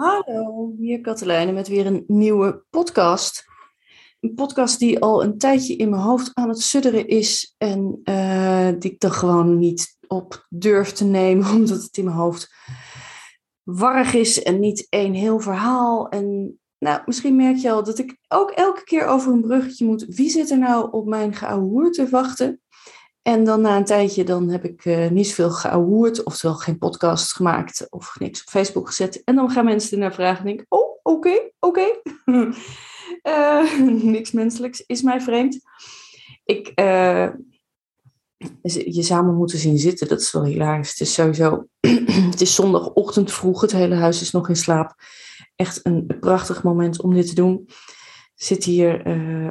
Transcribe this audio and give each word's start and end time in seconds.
Hallo, 0.00 0.74
hier 0.78 1.00
Katelijne 1.00 1.52
met 1.52 1.68
weer 1.68 1.86
een 1.86 2.04
nieuwe 2.06 2.64
podcast. 2.70 3.44
Een 4.20 4.34
podcast 4.34 4.78
die 4.78 5.00
al 5.00 5.22
een 5.22 5.38
tijdje 5.38 5.76
in 5.76 5.90
mijn 5.90 6.02
hoofd 6.02 6.30
aan 6.34 6.48
het 6.48 6.60
sudderen 6.60 7.08
is 7.08 7.54
en 7.58 8.00
uh, 8.04 8.68
die 8.78 8.92
ik 8.92 9.02
er 9.02 9.10
gewoon 9.10 9.58
niet 9.58 9.96
op 10.06 10.46
durf 10.48 10.92
te 10.92 11.04
nemen, 11.04 11.50
omdat 11.56 11.82
het 11.82 11.96
in 11.96 12.04
mijn 12.04 12.16
hoofd 12.16 12.54
warrig 13.62 14.14
is 14.14 14.42
en 14.42 14.60
niet 14.60 14.86
één 14.88 15.12
heel 15.12 15.40
verhaal. 15.40 16.08
En 16.08 16.58
nou, 16.78 17.02
misschien 17.06 17.36
merk 17.36 17.56
je 17.56 17.70
al 17.70 17.84
dat 17.84 17.98
ik 17.98 18.18
ook 18.28 18.50
elke 18.50 18.84
keer 18.84 19.06
over 19.06 19.32
een 19.32 19.40
bruggetje 19.40 19.86
moet. 19.86 20.04
Wie 20.08 20.30
zit 20.30 20.50
er 20.50 20.58
nou 20.58 20.92
op 20.92 21.06
mijn 21.06 21.34
geouwehoer 21.34 21.90
te 21.90 22.08
wachten? 22.08 22.60
En 23.22 23.44
dan 23.44 23.60
na 23.60 23.76
een 23.76 23.84
tijdje, 23.84 24.24
dan 24.24 24.48
heb 24.48 24.64
ik 24.64 24.84
uh, 24.84 25.08
niet 25.08 25.26
zoveel 25.26 25.50
geouwehoerd, 25.50 26.24
oftewel 26.24 26.56
geen 26.56 26.78
podcast 26.78 27.32
gemaakt 27.32 27.86
of 27.90 28.16
niks 28.18 28.40
op 28.40 28.48
Facebook 28.48 28.86
gezet. 28.86 29.24
En 29.24 29.34
dan 29.34 29.50
gaan 29.50 29.64
mensen 29.64 29.92
ernaar 29.92 30.14
vragen 30.14 30.38
en 30.38 30.56
denk 30.56 30.66
oh, 30.68 30.98
oké, 31.02 31.50
oké. 31.58 31.86
uh, 33.22 33.78
niks 34.16 34.30
menselijks 34.30 34.84
is 34.86 35.02
mij 35.02 35.20
vreemd. 35.20 35.60
Ik, 36.44 36.72
uh, 36.80 37.28
je 38.84 39.02
samen 39.02 39.34
moeten 39.34 39.58
zien 39.58 39.78
zitten, 39.78 40.08
dat 40.08 40.20
is 40.20 40.32
wel 40.32 40.44
hilarisch. 40.44 40.90
Het 40.90 41.00
is 41.00 41.14
sowieso, 41.14 41.66
het 42.30 42.40
is 42.40 42.54
zondagochtend 42.54 43.32
vroeg, 43.32 43.60
het 43.60 43.72
hele 43.72 43.94
huis 43.94 44.20
is 44.20 44.30
nog 44.30 44.48
in 44.48 44.56
slaap. 44.56 44.94
Echt 45.56 45.80
een 45.82 46.16
prachtig 46.20 46.62
moment 46.62 47.02
om 47.02 47.14
dit 47.14 47.28
te 47.28 47.34
doen. 47.34 47.62
Ik 48.36 48.46
zit 48.46 48.64
hier 48.64 49.02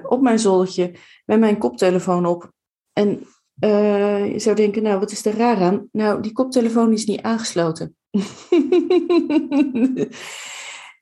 op 0.07 0.21
mijn 0.21 0.39
zoldertje 0.39 0.95
met 1.25 1.39
mijn 1.39 1.57
koptelefoon 1.57 2.25
op. 2.25 2.51
En 2.93 3.27
uh, 3.59 4.31
je 4.31 4.39
zou 4.39 4.55
denken, 4.55 4.83
nou, 4.83 4.99
wat 4.99 5.11
is 5.11 5.25
er 5.25 5.37
raar 5.37 5.61
aan? 5.61 5.87
Nou, 5.91 6.21
die 6.21 6.31
koptelefoon 6.31 6.93
is 6.93 7.05
niet 7.05 7.21
aangesloten. 7.21 7.95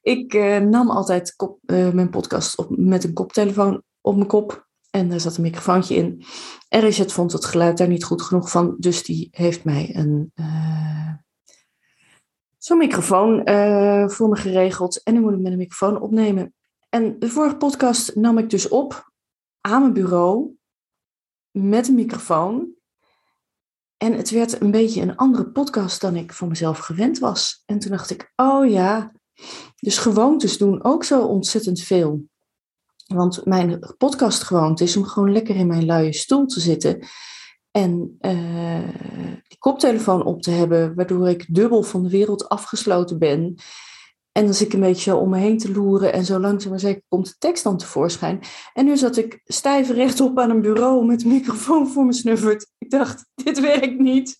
ik 0.01 0.33
uh, 0.33 0.57
nam 0.57 0.89
altijd 0.89 1.35
kop, 1.35 1.59
uh, 1.65 1.91
mijn 1.91 2.09
podcast 2.09 2.57
op, 2.57 2.77
met 2.77 3.03
een 3.03 3.13
koptelefoon 3.13 3.83
op 4.01 4.15
mijn 4.15 4.27
kop. 4.27 4.67
En 4.89 5.09
daar 5.09 5.19
zat 5.19 5.37
een 5.37 5.43
microfoontje 5.43 5.95
in. 5.95 6.23
Richard 6.69 7.11
vond 7.11 7.31
het 7.31 7.45
geluid 7.45 7.77
daar 7.77 7.87
niet 7.87 8.03
goed 8.03 8.21
genoeg 8.21 8.49
van. 8.49 8.75
Dus 8.77 9.03
die 9.03 9.27
heeft 9.31 9.63
mij 9.63 9.95
een, 9.95 10.31
zo'n 12.57 12.77
microfoon 12.77 13.41
voor 14.09 14.29
me 14.29 14.35
geregeld. 14.35 15.03
En 15.03 15.13
nu 15.13 15.19
moet 15.19 15.33
ik 15.33 15.39
met 15.39 15.51
een 15.51 15.57
microfoon 15.57 16.01
opnemen. 16.01 16.53
En 16.89 17.19
de 17.19 17.29
vorige 17.29 17.57
podcast 17.57 18.15
nam 18.15 18.37
ik 18.37 18.49
dus 18.49 18.67
op 18.67 19.11
aan 19.61 19.81
mijn 19.81 19.93
bureau 19.93 20.56
met 21.57 21.87
een 21.87 21.95
microfoon. 21.95 22.75
En 23.97 24.13
het 24.13 24.29
werd 24.29 24.61
een 24.61 24.71
beetje 24.71 25.01
een 25.01 25.15
andere 25.15 25.49
podcast 25.51 26.01
dan 26.01 26.15
ik 26.15 26.33
van 26.33 26.47
mezelf 26.47 26.77
gewend 26.77 27.19
was. 27.19 27.63
En 27.65 27.79
toen 27.79 27.91
dacht 27.91 28.09
ik, 28.09 28.31
oh 28.35 28.69
ja, 28.69 29.11
dus 29.75 29.97
gewoontes 29.97 30.57
doen 30.57 30.83
ook 30.83 31.03
zo 31.03 31.25
ontzettend 31.25 31.79
veel. 31.79 32.23
Want 33.07 33.45
mijn 33.45 33.95
podcastgewoonte 33.97 34.83
is 34.83 34.97
om 34.97 35.03
gewoon 35.03 35.31
lekker 35.31 35.55
in 35.55 35.67
mijn 35.67 35.85
luie 35.85 36.13
stoel 36.13 36.45
te 36.45 36.59
zitten. 36.59 37.07
En 37.71 38.17
uh, 38.21 38.89
die 39.47 39.57
koptelefoon 39.57 40.25
op 40.25 40.41
te 40.41 40.51
hebben, 40.51 40.95
waardoor 40.95 41.29
ik 41.29 41.45
dubbel 41.53 41.83
van 41.83 42.03
de 42.03 42.09
wereld 42.09 42.49
afgesloten 42.49 43.19
ben. 43.19 43.55
En 44.37 44.45
dan 44.45 44.53
zit 44.53 44.67
ik 44.67 44.73
een 44.73 44.79
beetje 44.79 45.15
om 45.15 45.29
me 45.29 45.37
heen 45.37 45.57
te 45.57 45.71
loeren 45.71 46.13
en 46.13 46.25
zo 46.25 46.39
langzaam 46.39 46.69
maar 46.69 46.79
zeker 46.79 47.01
komt 47.07 47.25
de 47.25 47.35
tekst 47.37 47.63
dan 47.63 47.77
tevoorschijn. 47.77 48.39
En 48.73 48.85
nu 48.85 48.97
zat 48.97 49.17
ik 49.17 49.41
stijf 49.43 49.89
rechtop 49.89 50.39
aan 50.39 50.49
een 50.49 50.61
bureau 50.61 51.05
met 51.05 51.23
een 51.23 51.29
microfoon 51.29 51.87
voor 51.87 52.05
me 52.05 52.13
snuffert. 52.13 52.71
Ik 52.77 52.89
dacht, 52.89 53.25
dit 53.43 53.59
werkt 53.59 53.99
niet. 53.99 54.39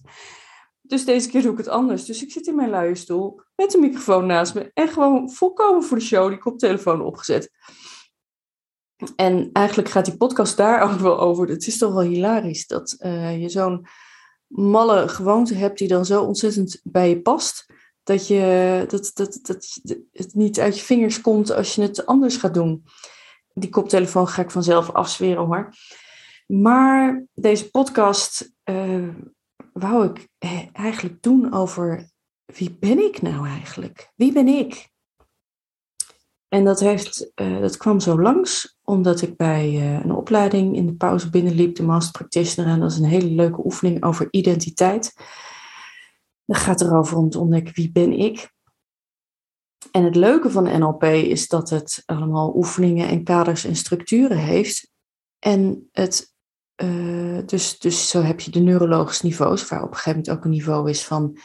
Dus 0.82 1.06
deze 1.06 1.30
keer 1.30 1.42
doe 1.42 1.52
ik 1.52 1.58
het 1.58 1.68
anders. 1.68 2.06
Dus 2.06 2.24
ik 2.24 2.32
zit 2.32 2.48
in 2.48 2.56
mijn 2.56 2.70
luie 2.70 2.96
stoel 2.96 3.42
met 3.56 3.74
een 3.74 3.80
microfoon 3.80 4.26
naast 4.26 4.54
me 4.54 4.72
en 4.74 4.88
gewoon 4.88 5.32
volkomen 5.32 5.84
voor 5.84 5.98
de 5.98 6.04
show 6.04 6.30
die 6.30 6.38
koptelefoon 6.38 7.02
opgezet. 7.02 7.52
En 9.16 9.50
eigenlijk 9.54 9.90
gaat 9.90 10.06
die 10.06 10.18
podcast 10.18 10.58
daar 10.58 10.82
ook 10.82 11.00
wel 11.00 11.20
over. 11.20 11.48
Het 11.48 11.68
is 11.68 11.78
toch 11.78 11.94
wel 11.94 12.04
hilarisch 12.04 12.68
dat 12.68 12.96
uh, 13.00 13.42
je 13.42 13.50
zo'n 13.50 13.88
malle 14.48 15.08
gewoonte 15.08 15.54
hebt 15.54 15.78
die 15.78 15.88
dan 15.88 16.06
zo 16.06 16.24
ontzettend 16.24 16.80
bij 16.84 17.10
je 17.10 17.22
past 17.22 17.66
dat, 18.08 18.28
je, 18.28 18.86
dat, 18.88 19.12
dat, 19.14 19.40
dat 19.42 19.80
het 20.12 20.34
niet 20.34 20.60
uit 20.60 20.78
je 20.78 20.86
vingers 20.86 21.22
komt 21.22 21.52
als 21.52 21.76
je 21.76 21.82
het 21.82 22.06
anders 22.06 22.38
gaat 22.38 22.54
doen. 22.54 22.84
Die 23.54 23.70
koptelefoon 23.70 24.28
ga 24.28 24.42
ik 24.42 24.52
vanzelf 24.52 24.92
afzweren 24.92 25.46
hoor. 25.46 25.74
Maar 26.48 27.26
deze 27.34 27.70
podcast 27.70 28.52
uh, 28.70 29.08
wou 29.74 30.06
ik 30.10 30.28
eh, 30.38 30.62
eigenlijk 30.74 31.22
doen 31.22 31.54
over 31.54 32.10
wie 32.46 32.78
ben 32.80 33.00
ik 33.00 33.22
nou 33.22 33.48
eigenlijk? 33.48 34.12
Wie 34.16 34.34
ben 34.34 34.48
ik? 34.48 34.90
En 36.48 36.64
dat, 36.64 36.80
heeft, 36.80 37.32
uh, 37.36 37.60
dat 37.60 37.78
kwam 37.78 38.00
zo 38.00 38.22
langs 38.22 38.78
omdat 38.84 39.22
ik 39.22 39.38
bij 39.38 39.82
een 40.04 40.12
opleiding 40.12 40.76
in 40.76 40.86
de 40.86 40.96
pauze 40.96 41.30
binnenliep, 41.30 41.76
de 41.76 41.84
Master 41.84 42.12
Practitioner. 42.12 42.72
En 42.72 42.80
dat 42.80 42.92
is 42.92 42.98
een 42.98 43.06
hele 43.06 43.30
leuke 43.30 43.66
oefening 43.66 44.04
over 44.04 44.28
identiteit. 44.32 45.14
Dat 46.48 46.58
gaat 46.58 46.82
erover 46.82 47.18
om 47.18 47.30
te 47.30 47.40
ontdekken 47.40 47.74
wie 47.74 47.92
ben 47.92 48.12
ik. 48.12 48.52
En 49.92 50.04
het 50.04 50.16
leuke 50.16 50.50
van 50.50 50.80
NLP 50.80 51.04
is 51.04 51.48
dat 51.48 51.70
het 51.70 52.04
allemaal 52.06 52.56
oefeningen 52.56 53.08
en 53.08 53.24
kaders 53.24 53.64
en 53.64 53.76
structuren 53.76 54.38
heeft. 54.38 54.92
En 55.40 55.90
het, 55.92 56.34
uh, 56.84 57.40
dus, 57.46 57.80
dus 57.80 58.10
zo 58.10 58.22
heb 58.22 58.40
je 58.40 58.52
de 58.52 58.60
neurologische 58.60 59.26
niveaus, 59.26 59.68
waar 59.68 59.84
op 59.84 59.90
een 59.90 59.96
gegeven 59.96 60.20
moment 60.20 60.38
ook 60.38 60.44
een 60.44 60.52
niveau 60.52 60.90
is 60.90 61.06
van 61.06 61.38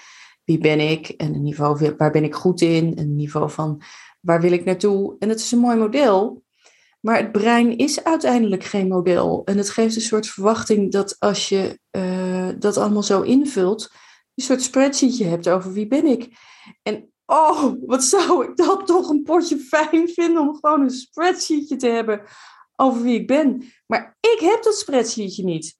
wie 0.44 0.58
ben 0.58 0.91
ik 0.91 1.08
en 1.08 1.34
een 1.34 1.42
niveau 1.42 1.94
waar 1.96 2.10
ben 2.10 2.24
ik 2.24 2.34
goed 2.34 2.60
in, 2.60 2.92
een 2.98 3.16
niveau 3.16 3.50
van 3.50 3.82
waar 4.20 4.41
wil 4.41 4.52
ik 4.52 4.64
naartoe. 4.64 5.16
En 5.18 5.28
het 5.28 5.41
is 5.41 5.52
een 5.52 5.58
mooi 5.58 5.76
model, 5.76 6.42
maar 7.00 7.16
het 7.16 7.32
brein 7.32 7.78
is 7.78 8.04
uiteindelijk 8.04 8.64
geen 8.64 8.88
model. 8.88 9.42
En 9.44 9.56
het 9.56 9.70
geeft 9.70 9.94
een 9.94 10.02
soort 10.02 10.26
verwachting 10.26 10.92
dat 10.92 11.16
als 11.18 11.48
je 11.48 11.80
uh, 11.91 12.48
dat 12.58 12.76
allemaal 12.76 13.02
zo 13.02 13.20
invult, 13.20 13.92
een 14.34 14.44
soort 14.44 14.62
spreadsheetje 14.62 15.25
hebt 15.25 15.48
over 15.48 15.72
wie 15.72 15.87
ben 15.87 16.06
ik. 16.06 16.28
En 16.82 17.12
oh, 17.26 17.72
wat 17.87 18.04
zou 18.04 18.44
ik 18.44 18.56
dat 18.56 18.87
toch 18.87 19.09
een 19.09 19.22
potje 19.22 19.59
fijn 19.59 20.09
vinden 20.09 20.43
om 20.43 20.54
gewoon 20.54 20.81
een 20.81 20.91
spreadsheetje 20.91 21.76
te 21.76 21.88
hebben 21.88 22.22
over 22.76 23.03
wie 23.03 23.21
ik 23.21 23.26
ben. 23.26 23.72
Maar 23.87 24.16
ik 24.21 24.38
heb 24.41 24.62
dat 24.62 24.75
spreadsheetje 24.75 25.44
niet. 25.44 25.76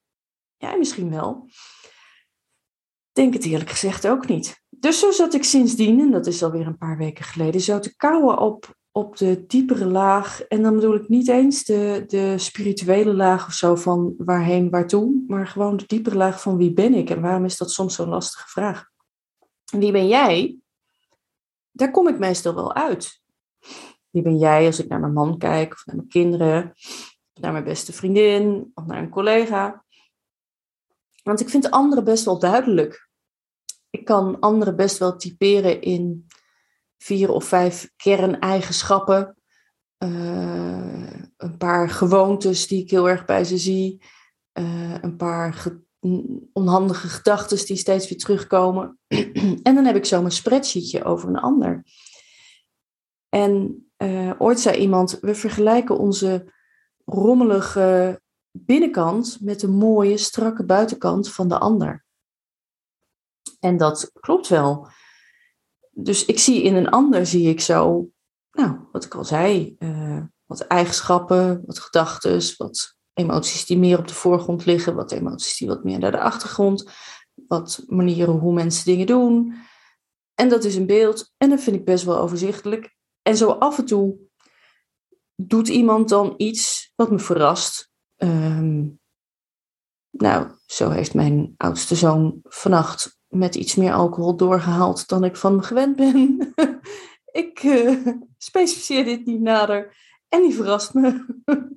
Jij 0.57 0.79
misschien 0.79 1.11
wel. 1.11 1.49
Denk 3.13 3.33
het 3.33 3.45
eerlijk 3.45 3.71
gezegd 3.71 4.07
ook 4.07 4.29
niet. 4.29 4.63
Dus 4.69 4.99
zo 4.99 5.11
zat 5.11 5.35
ik 5.35 5.45
sindsdien, 5.45 6.01
en 6.01 6.11
dat 6.11 6.27
is 6.27 6.43
alweer 6.43 6.67
een 6.67 6.79
paar 6.79 6.97
weken 6.97 7.25
geleden, 7.25 7.61
zo 7.61 7.79
te 7.79 7.97
kauwen 7.97 8.39
op, 8.39 8.77
op 8.93 9.17
de 9.17 9.47
diepere 9.47 9.87
laag. 9.87 10.43
En 10.43 10.63
dan 10.63 10.75
bedoel 10.75 10.95
ik 10.95 11.09
niet 11.09 11.29
eens 11.29 11.65
de, 11.65 12.05
de 12.07 12.39
spirituele 12.39 13.15
laag 13.15 13.47
of 13.47 13.53
zo 13.53 13.75
van 13.75 14.15
waarheen, 14.19 14.71
waartoe, 14.71 15.25
maar 15.27 15.47
gewoon 15.47 15.77
de 15.77 15.87
diepere 15.87 16.17
laag 16.17 16.43
van 16.43 16.57
wie 16.57 16.73
ben 16.73 16.95
ik 16.95 17.11
en 17.11 17.21
waarom 17.21 17.45
is 17.45 17.57
dat 17.57 17.71
soms 17.71 17.95
zo'n 17.95 18.09
lastige 18.09 18.49
vraag. 18.49 18.91
Wie 19.65 19.93
ben 19.93 20.09
jij? 20.09 20.57
Daar 21.71 21.91
kom 21.91 22.09
ik 22.09 22.19
meestal 22.19 22.55
wel 22.55 22.75
uit. 22.75 23.21
Wie 24.11 24.23
ben 24.23 24.39
jij 24.39 24.67
als 24.67 24.79
ik 24.79 24.89
naar 24.89 25.01
mijn 25.01 25.13
man 25.13 25.39
kijk, 25.39 25.73
of 25.73 25.87
naar 25.87 25.97
mijn 25.97 26.09
kinderen, 26.09 26.73
of 27.35 27.41
naar 27.41 27.53
mijn 27.53 27.65
beste 27.65 27.93
vriendin, 27.93 28.71
of 28.75 28.87
naar 28.87 29.03
een 29.03 29.09
collega? 29.09 29.85
Want 31.23 31.41
ik 31.41 31.49
vind 31.49 31.71
anderen 31.71 32.05
best 32.05 32.25
wel 32.25 32.39
duidelijk. 32.39 33.09
Ik 33.91 34.05
kan 34.05 34.41
anderen 34.41 34.77
best 34.77 34.99
wel 34.99 35.17
typeren 35.17 35.81
in 35.83 36.27
vier 37.03 37.31
of 37.31 37.45
vijf 37.45 37.91
kerneigenschappen. 37.97 39.37
Uh, 39.99 41.21
een 41.37 41.57
paar 41.59 41.91
gewoontes 41.91 42.67
die 42.67 42.83
ik 42.83 42.91
heel 42.91 43.09
erg 43.09 43.25
bij 43.25 43.45
ze 43.45 43.59
zie. 43.59 44.03
Uh, 44.59 44.95
een 45.01 45.17
paar 45.17 45.55
ge 45.55 45.81
onhandige 46.53 47.09
gedachten 47.09 47.67
die 47.67 47.77
steeds 47.77 48.09
weer 48.09 48.19
terugkomen. 48.19 48.99
en 49.63 49.75
dan 49.75 49.85
heb 49.85 49.97
ik 49.97 50.05
zo 50.05 50.21
mijn 50.21 50.33
spreadsheetje 50.33 51.05
over 51.05 51.29
een 51.29 51.39
ander. 51.39 51.85
En 53.29 53.87
uh, 53.99 54.33
ooit 54.39 54.61
zei 54.61 54.77
iemand, 54.77 55.19
we 55.21 55.35
vergelijken 55.35 55.99
onze 55.99 56.53
rommelige 57.05 58.21
binnenkant 58.51 59.39
met 59.41 59.61
de 59.61 59.69
mooie, 59.69 60.17
strakke 60.17 60.65
buitenkant 60.65 61.33
van 61.33 61.49
de 61.49 61.59
ander. 61.59 62.05
En 63.61 63.77
dat 63.77 64.11
klopt 64.21 64.49
wel 64.49 64.89
dus 65.95 66.25
ik 66.25 66.39
zie 66.39 66.63
in 66.63 66.75
een 66.75 66.89
ander, 66.89 67.27
zie 67.27 67.49
ik 67.49 67.61
zo, 67.61 68.11
nou, 68.53 68.77
wat 68.93 69.05
ik 69.05 69.15
al 69.15 69.25
zei, 69.25 69.77
uh, 69.79 70.23
wat 70.47 70.61
eigenschappen, 70.61 71.63
wat 71.67 71.79
gedachten, 71.79 72.41
wat 72.57 72.97
emoties 73.13 73.67
die 73.67 73.79
meer 73.79 73.99
op 73.99 74.09
de 74.09 74.15
voorgrond 74.15 74.65
liggen, 74.65 74.95
wat 74.95 75.13
emoties 75.13 75.57
die 75.57 75.69
wat 75.69 75.85
meer 75.85 75.99
naar 75.99 76.11
de 76.11 76.21
achtergrond, 76.21 76.91
wat 77.49 77.85
manieren 77.87 78.39
hoe 78.39 78.53
mensen 78.53 78.85
dingen 78.85 79.07
doen. 79.07 79.55
En 80.35 80.49
dat 80.49 80.65
is 80.65 80.77
een 80.77 80.87
beeld 80.87 81.33
en 81.37 81.51
dat 81.51 81.61
vind 81.61 81.77
ik 81.77 81.85
best 81.85 82.05
wel 82.05 82.19
overzichtelijk. 82.19 82.97
En 83.23 83.37
zo 83.37 83.51
af 83.51 83.79
en 83.79 83.85
toe 83.85 84.17
doet 85.35 85.69
iemand 85.69 86.09
dan 86.09 86.35
iets 86.37 86.93
wat 86.97 87.11
me 87.11 87.19
verrast. 87.19 87.91
Um, 88.17 89.01
nou, 90.11 90.49
zo 90.67 90.91
heeft 90.91 91.15
mijn 91.15 91.55
oudste 91.57 91.95
zoon 91.95 92.41
vannacht 92.43 93.21
met 93.33 93.55
iets 93.55 93.75
meer 93.75 93.93
alcohol 93.93 94.37
doorgehaald 94.37 95.09
dan 95.09 95.25
ik 95.25 95.37
van 95.37 95.65
gewend 95.65 95.97
ben. 95.97 96.53
ik 97.43 97.63
uh, 97.63 98.07
specificeer 98.39 99.05
dit 99.05 99.27
niet 99.27 99.41
nader. 99.41 99.97
En 100.29 100.43
die 100.43 100.55
verrast 100.55 100.95
me. 100.95 101.25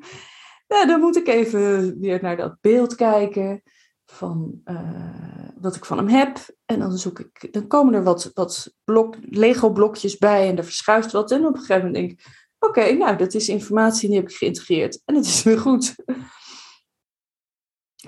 nou, 0.67 0.87
dan 0.87 0.99
moet 0.99 1.15
ik 1.15 1.27
even 1.27 1.99
weer 1.99 2.21
naar 2.21 2.37
dat 2.37 2.57
beeld 2.61 2.95
kijken 2.95 3.61
van 4.05 4.61
uh, 4.65 5.49
wat 5.61 5.75
ik 5.75 5.85
van 5.85 5.97
hem 5.97 6.07
heb. 6.07 6.37
En 6.65 6.79
dan 6.79 6.97
zoek 6.97 7.19
ik, 7.19 7.53
dan 7.53 7.67
komen 7.67 7.93
er 7.93 8.03
wat, 8.03 8.31
wat 8.33 8.73
blok, 8.83 9.15
Lego 9.21 9.71
blokjes 9.71 10.17
bij 10.17 10.49
en 10.49 10.57
er 10.57 10.63
verschuift 10.63 11.11
wat. 11.11 11.31
En 11.31 11.45
op 11.45 11.53
een 11.53 11.59
gegeven 11.59 11.85
moment 11.85 11.93
denk 11.93 12.11
ik, 12.11 12.45
oké, 12.59 12.91
nou 12.91 13.17
dat 13.17 13.33
is 13.33 13.49
informatie 13.49 14.09
die 14.09 14.17
heb 14.17 14.29
ik 14.29 14.35
geïntegreerd. 14.35 15.01
En 15.05 15.15
het 15.15 15.25
is 15.25 15.43
weer 15.43 15.59
goed. 15.59 15.95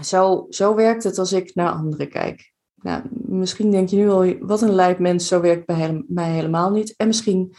Zo, 0.01 0.45
zo 0.49 0.75
werkt 0.75 1.03
het 1.03 1.17
als 1.17 1.31
ik 1.31 1.55
naar 1.55 1.71
anderen 1.71 2.09
kijk. 2.09 2.53
Nou, 2.87 3.01
misschien 3.11 3.71
denk 3.71 3.89
je 3.89 3.95
nu 3.95 4.09
al, 4.09 4.37
wat 4.39 4.61
een 4.61 4.75
lijp 4.75 4.99
mens, 4.99 5.27
zo 5.27 5.41
werkt 5.41 5.65
bij 5.65 6.03
mij 6.07 6.31
helemaal 6.31 6.71
niet. 6.71 6.95
En 6.95 7.07
misschien 7.07 7.53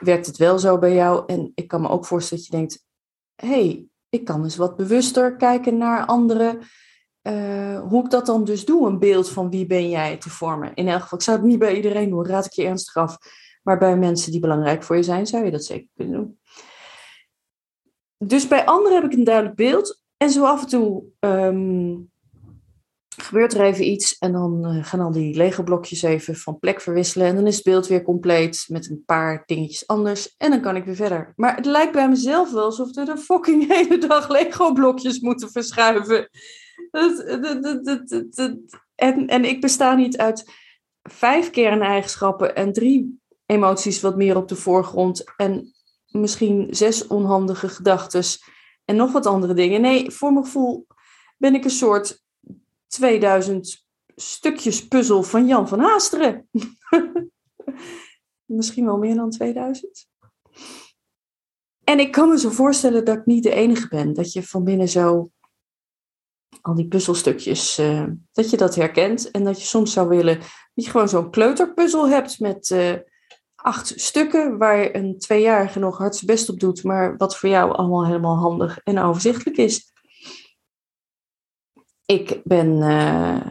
werkt 0.00 0.26
het 0.26 0.36
wel 0.36 0.58
zo 0.58 0.78
bij 0.78 0.94
jou. 0.94 1.22
En 1.26 1.52
ik 1.54 1.68
kan 1.68 1.80
me 1.80 1.88
ook 1.88 2.06
voorstellen 2.06 2.44
dat 2.44 2.52
je 2.52 2.58
denkt, 2.58 2.86
hé, 3.34 3.48
hey, 3.48 3.86
ik 4.08 4.24
kan 4.24 4.44
eens 4.44 4.56
wat 4.56 4.76
bewuster 4.76 5.36
kijken 5.36 5.76
naar 5.76 6.06
anderen. 6.06 6.58
Uh, 7.22 7.80
hoe 7.80 8.04
ik 8.04 8.10
dat 8.10 8.26
dan 8.26 8.44
dus 8.44 8.64
doe, 8.64 8.86
een 8.86 8.98
beeld 8.98 9.28
van 9.30 9.50
wie 9.50 9.66
ben 9.66 9.90
jij 9.90 10.16
te 10.16 10.30
vormen. 10.30 10.74
In 10.74 10.88
elk 10.88 11.00
geval, 11.00 11.18
ik 11.18 11.24
zou 11.24 11.36
het 11.36 11.46
niet 11.46 11.58
bij 11.58 11.76
iedereen 11.76 12.10
doen, 12.10 12.26
raad 12.26 12.46
ik 12.46 12.52
je 12.52 12.64
ernstig 12.64 12.96
af. 12.96 13.18
Maar 13.62 13.78
bij 13.78 13.96
mensen 13.96 14.32
die 14.32 14.40
belangrijk 14.40 14.82
voor 14.82 14.96
je 14.96 15.02
zijn, 15.02 15.26
zou 15.26 15.44
je 15.44 15.50
dat 15.50 15.64
zeker 15.64 15.88
kunnen 15.96 16.14
doen. 16.14 16.38
Dus 18.18 18.48
bij 18.48 18.64
anderen 18.64 19.02
heb 19.02 19.10
ik 19.12 19.18
een 19.18 19.24
duidelijk 19.24 19.56
beeld. 19.56 20.02
En 20.16 20.30
zo 20.30 20.44
af 20.44 20.62
en 20.62 20.68
toe 20.68 21.04
um, 21.20 22.10
gebeurt 23.28 23.54
er 23.54 23.60
even 23.60 23.86
iets 23.86 24.18
en 24.18 24.32
dan 24.32 24.74
uh, 24.74 24.84
gaan 24.84 25.00
al 25.00 25.12
die 25.12 25.36
Lego 25.36 25.62
blokjes 25.62 26.02
even 26.02 26.36
van 26.36 26.58
plek 26.58 26.80
verwisselen. 26.80 27.26
En 27.26 27.34
dan 27.34 27.46
is 27.46 27.54
het 27.54 27.64
beeld 27.64 27.86
weer 27.86 28.02
compleet 28.02 28.64
met 28.68 28.90
een 28.90 29.02
paar 29.06 29.42
dingetjes 29.46 29.86
anders. 29.86 30.34
En 30.36 30.50
dan 30.50 30.60
kan 30.60 30.76
ik 30.76 30.84
weer 30.84 30.94
verder. 30.94 31.32
Maar 31.36 31.56
het 31.56 31.66
lijkt 31.66 31.92
bij 31.92 32.08
mezelf 32.08 32.52
wel 32.52 32.64
alsof 32.64 32.96
er 32.96 33.04
de 33.04 33.18
fucking 33.18 33.66
hele 33.74 33.98
dag 33.98 34.28
Lego 34.28 34.72
blokjes 34.72 35.20
moeten 35.20 35.50
verschuiven. 35.50 36.28
En, 38.94 39.26
en 39.26 39.44
ik 39.44 39.60
besta 39.60 39.94
niet 39.94 40.18
uit 40.18 40.50
vijf 41.02 41.50
kerneigenschappen 41.50 42.56
en 42.56 42.72
drie 42.72 43.20
emoties 43.46 44.00
wat 44.00 44.16
meer 44.16 44.36
op 44.36 44.48
de 44.48 44.56
voorgrond. 44.56 45.32
En 45.36 45.72
misschien 46.06 46.66
zes 46.70 47.06
onhandige 47.06 47.68
gedachten 47.68 48.22
en 48.84 48.96
nog 48.96 49.12
wat 49.12 49.26
andere 49.26 49.54
dingen. 49.54 49.80
Nee, 49.80 50.10
voor 50.10 50.32
mijn 50.32 50.44
gevoel 50.44 50.86
ben 51.36 51.54
ik 51.54 51.64
een 51.64 51.70
soort 51.70 52.26
2000 52.88 53.86
stukjes 54.14 54.88
puzzel 54.88 55.22
van 55.22 55.46
Jan 55.46 55.68
van 55.68 55.80
Haasteren. 55.80 56.48
Misschien 58.44 58.84
wel 58.84 58.98
meer 58.98 59.14
dan 59.14 59.30
2000. 59.30 60.08
En 61.84 61.98
ik 61.98 62.12
kan 62.12 62.28
me 62.28 62.38
zo 62.38 62.50
voorstellen 62.50 63.04
dat 63.04 63.16
ik 63.16 63.26
niet 63.26 63.42
de 63.42 63.52
enige 63.52 63.88
ben. 63.88 64.12
Dat 64.12 64.32
je 64.32 64.42
van 64.42 64.64
binnen 64.64 64.88
zo 64.88 65.30
al 66.60 66.74
die 66.74 66.88
puzzelstukjes, 66.88 67.78
uh, 67.78 68.04
dat 68.32 68.50
je 68.50 68.56
dat 68.56 68.74
herkent. 68.74 69.30
En 69.30 69.44
dat 69.44 69.60
je 69.60 69.66
soms 69.66 69.92
zou 69.92 70.08
willen 70.08 70.38
dat 70.38 70.84
je 70.84 70.90
gewoon 70.90 71.08
zo'n 71.08 71.30
kleuterpuzzel 71.30 72.08
hebt 72.08 72.40
met 72.40 72.70
uh, 72.70 72.94
acht 73.54 73.92
stukken. 74.00 74.58
Waar 74.58 74.94
een 74.94 75.18
tweejarige 75.18 75.78
nog 75.78 75.96
zijn 75.96 76.26
best 76.26 76.48
op 76.48 76.60
doet. 76.60 76.84
Maar 76.84 77.16
wat 77.16 77.36
voor 77.36 77.48
jou 77.48 77.72
allemaal 77.72 78.06
helemaal 78.06 78.36
handig 78.36 78.80
en 78.84 78.98
overzichtelijk 78.98 79.56
is. 79.56 79.92
Ik 82.12 82.40
ben, 82.44 82.68
uh, 82.68 83.46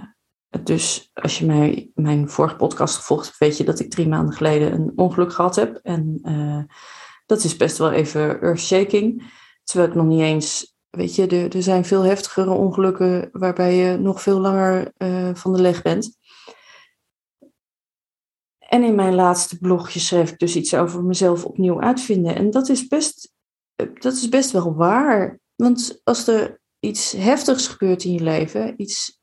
dus 0.64 1.10
als 1.14 1.40
je 1.40 1.46
mij, 1.46 1.92
mijn 1.96 2.30
vorige 2.30 2.56
podcast 2.56 2.96
gevolgd 2.96 3.26
hebt, 3.26 3.38
weet 3.38 3.58
je 3.58 3.64
dat 3.64 3.80
ik 3.80 3.90
drie 3.90 4.08
maanden 4.08 4.34
geleden 4.34 4.74
een 4.74 4.92
ongeluk 4.96 5.34
gehad 5.34 5.56
heb. 5.56 5.80
En 5.84 6.20
uh, 6.24 6.64
dat 7.26 7.44
is 7.44 7.58
best 7.58 7.78
wel 7.78 7.92
even 7.92 8.42
earthshaking. 8.42 9.34
Terwijl 9.64 9.90
ik 9.90 9.96
nog 9.96 10.06
niet 10.06 10.22
eens, 10.22 10.76
weet 10.90 11.16
je, 11.16 11.28
er, 11.28 11.56
er 11.56 11.64
zijn 11.64 11.86
veel 11.86 12.02
heftigere 12.02 12.50
ongelukken 12.50 13.30
waarbij 13.32 13.76
je 13.76 13.98
nog 13.98 14.22
veel 14.22 14.40
langer 14.40 14.94
uh, 14.98 15.36
van 15.36 15.54
de 15.54 15.62
leg 15.62 15.82
bent. 15.82 16.18
En 18.60 18.84
in 18.84 18.96
mijn 18.96 19.16
laatste 19.16 19.58
blogje 19.58 20.00
schreef 20.00 20.32
ik 20.32 20.40
dus 20.40 20.56
iets 20.56 20.74
over 20.74 21.04
mezelf 21.04 21.46
opnieuw 21.46 21.82
uitvinden. 21.82 22.36
En 22.36 22.52
dat 22.52 22.70
is 22.70 22.88
best, 22.88 23.34
dat 23.76 24.14
is 24.14 24.30
best 24.30 24.52
wel 24.52 24.76
waar. 24.76 25.40
Want 25.56 26.02
als 26.04 26.28
er 26.28 26.60
iets 26.88 27.12
heftigs 27.12 27.68
gebeurt 27.68 28.04
in 28.04 28.12
je 28.12 28.24
leven, 28.24 28.82
iets 28.82 29.22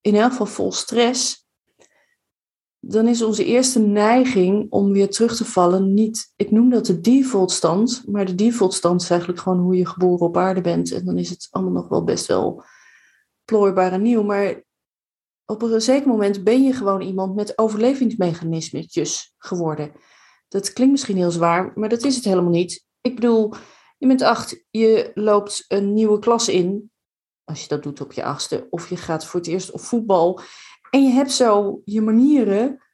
in 0.00 0.14
elk 0.14 0.30
geval 0.30 0.46
vol 0.46 0.72
stress, 0.72 1.48
dan 2.80 3.08
is 3.08 3.22
onze 3.22 3.44
eerste 3.44 3.78
neiging 3.78 4.70
om 4.70 4.92
weer 4.92 5.10
terug 5.10 5.36
te 5.36 5.44
vallen 5.44 5.94
niet, 5.94 6.32
ik 6.36 6.50
noem 6.50 6.70
dat 6.70 6.86
de 6.86 7.00
default 7.00 7.50
stand, 7.50 8.02
maar 8.06 8.24
de 8.24 8.34
default 8.34 8.74
stand 8.74 9.02
is 9.02 9.10
eigenlijk 9.10 9.40
gewoon 9.40 9.58
hoe 9.58 9.76
je 9.76 9.86
geboren 9.86 10.26
op 10.26 10.36
aarde 10.36 10.60
bent. 10.60 10.92
En 10.92 11.04
dan 11.04 11.18
is 11.18 11.30
het 11.30 11.48
allemaal 11.50 11.72
nog 11.72 11.88
wel 11.88 12.04
best 12.04 12.26
wel 12.26 12.64
plooibaar 13.44 13.92
en 13.92 14.02
nieuw. 14.02 14.22
Maar 14.22 14.62
op 15.44 15.62
een 15.62 15.80
zeker 15.80 16.08
moment 16.08 16.44
ben 16.44 16.64
je 16.64 16.72
gewoon 16.72 17.00
iemand 17.00 17.34
met 17.34 17.58
overlevingsmechanismetjes 17.58 19.34
geworden. 19.38 19.92
Dat 20.48 20.72
klinkt 20.72 20.92
misschien 20.92 21.16
heel 21.16 21.30
zwaar, 21.30 21.72
maar 21.74 21.88
dat 21.88 22.04
is 22.04 22.16
het 22.16 22.24
helemaal 22.24 22.50
niet. 22.50 22.86
Ik 23.00 23.14
bedoel, 23.14 23.54
je 24.00 24.06
bent 24.06 24.22
acht, 24.22 24.64
je 24.70 25.10
loopt 25.14 25.64
een 25.68 25.92
nieuwe 25.92 26.18
klas 26.18 26.48
in, 26.48 26.90
als 27.44 27.62
je 27.62 27.68
dat 27.68 27.82
doet 27.82 28.00
op 28.00 28.12
je 28.12 28.24
achtste, 28.24 28.66
of 28.70 28.88
je 28.88 28.96
gaat 28.96 29.26
voor 29.26 29.40
het 29.40 29.48
eerst 29.48 29.70
op 29.70 29.80
voetbal. 29.80 30.40
En 30.90 31.02
je 31.02 31.10
hebt 31.10 31.32
zo 31.32 31.80
je 31.84 32.00
manieren 32.00 32.84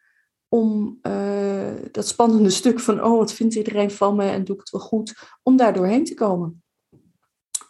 om 0.49 0.99
uh, 1.03 1.75
dat 1.91 2.09
spannende 2.09 2.51
stuk 2.61 2.81
van, 2.81 3.05
oh, 3.05 3.19
wat 3.19 3.33
vindt 3.33 3.55
iedereen 3.55 3.91
van 3.91 4.17
me 4.17 4.31
en 4.31 4.45
doe 4.45 4.55
ik 4.55 4.61
het 4.61 4.71
wel 4.71 4.81
goed, 4.81 5.15
om 5.43 5.57
daar 5.57 5.73
doorheen 5.73 6.05
te 6.05 6.15
komen. 6.15 6.63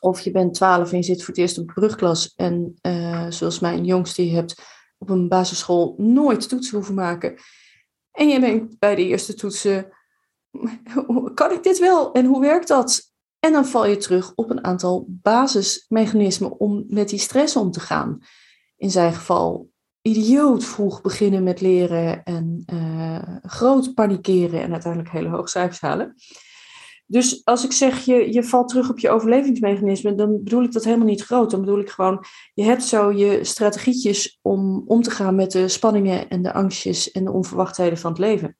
Of 0.01 0.21
je 0.21 0.31
bent 0.31 0.55
twaalf 0.55 0.91
en 0.91 0.97
je 0.97 1.05
zit 1.05 1.19
voor 1.19 1.29
het 1.35 1.39
eerst 1.39 1.59
op 1.59 1.67
brugklas 1.67 2.33
en 2.37 2.75
uh, 2.83 3.31
zoals 3.31 3.59
mijn 3.59 3.85
jongste, 3.85 4.27
je 4.27 4.35
hebt 4.35 4.63
op 4.99 5.11
een 5.11 5.29
basisschool 5.29 5.95
nooit 5.99 6.49
toetsen 6.49 6.77
hoeven 6.77 6.95
maken. 6.95 7.39
En 8.13 8.29
je 8.29 8.41
bent 8.41 8.79
bij 8.79 8.95
de 8.95 9.05
eerste 9.07 9.35
toetsen, 9.35 9.93
kan 11.35 11.53
ik 11.53 11.63
dit 11.63 11.79
wel 11.79 12.13
en 12.13 12.25
hoe 12.25 12.41
werkt 12.41 12.69
dat? 12.69 13.15
En 13.41 13.53
dan 13.53 13.67
val 13.67 13.87
je 13.87 13.97
terug 13.97 14.33
op 14.35 14.51
een 14.51 14.65
aantal 14.65 15.05
basismechanismen 15.09 16.61
om 16.61 16.85
met 16.89 17.09
die 17.09 17.19
stress 17.19 17.57
om 17.57 17.71
te 17.71 17.81
gaan. 17.81 18.19
In 18.77 18.91
zijn 18.91 19.13
geval 19.13 19.71
idioot 20.03 20.65
vroeg 20.65 21.01
beginnen 21.01 21.43
met 21.43 21.61
leren 21.61 22.23
en 22.25 22.63
uh, 22.73 23.37
groot 23.43 23.95
panikeren 23.95 24.63
en 24.63 24.73
uiteindelijk 24.73 25.13
hele 25.13 25.29
hoge 25.29 25.49
cijfers 25.49 25.81
halen. 25.81 26.15
Dus 27.07 27.45
als 27.45 27.65
ik 27.65 27.73
zeg 27.73 28.05
je, 28.05 28.33
je 28.33 28.45
valt 28.45 28.69
terug 28.69 28.91
op 28.91 28.99
je 28.99 29.11
overlevingsmechanisme, 29.11 30.15
dan 30.15 30.43
bedoel 30.43 30.63
ik 30.63 30.73
dat 30.73 30.85
helemaal 30.85 31.07
niet 31.07 31.23
groot. 31.23 31.51
Dan 31.51 31.61
bedoel 31.61 31.81
ik 31.81 31.91
gewoon, 31.91 32.25
je 32.55 32.63
hebt 32.63 32.83
zo 32.83 33.13
je 33.13 33.45
strategietjes 33.45 34.39
om 34.43 34.85
om 34.87 35.03
te 35.03 35.11
gaan 35.11 35.35
met 35.35 35.53
de 35.53 35.69
spanningen 35.69 36.29
en 36.29 36.43
de 36.43 36.53
angstjes 36.53 37.11
en 37.11 37.25
de 37.25 37.33
onverwachtheden 37.33 37.99
van 37.99 38.11
het 38.11 38.21
leven. 38.21 38.57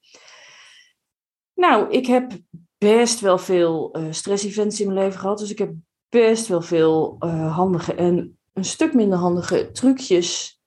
Nou, 1.53 1.91
ik 1.91 2.05
heb 2.05 2.31
best 2.77 3.19
wel 3.19 3.37
veel 3.37 3.97
uh, 3.97 4.07
stress-events 4.09 4.79
in 4.79 4.87
mijn 4.87 4.99
leven 4.99 5.19
gehad. 5.19 5.39
Dus 5.39 5.51
ik 5.51 5.57
heb 5.57 5.73
best 6.09 6.47
wel 6.47 6.61
veel 6.61 7.15
uh, 7.19 7.55
handige 7.55 7.93
en 7.93 8.37
een 8.53 8.65
stuk 8.65 8.93
minder 8.93 9.17
handige 9.17 9.71
trucjes 9.71 10.61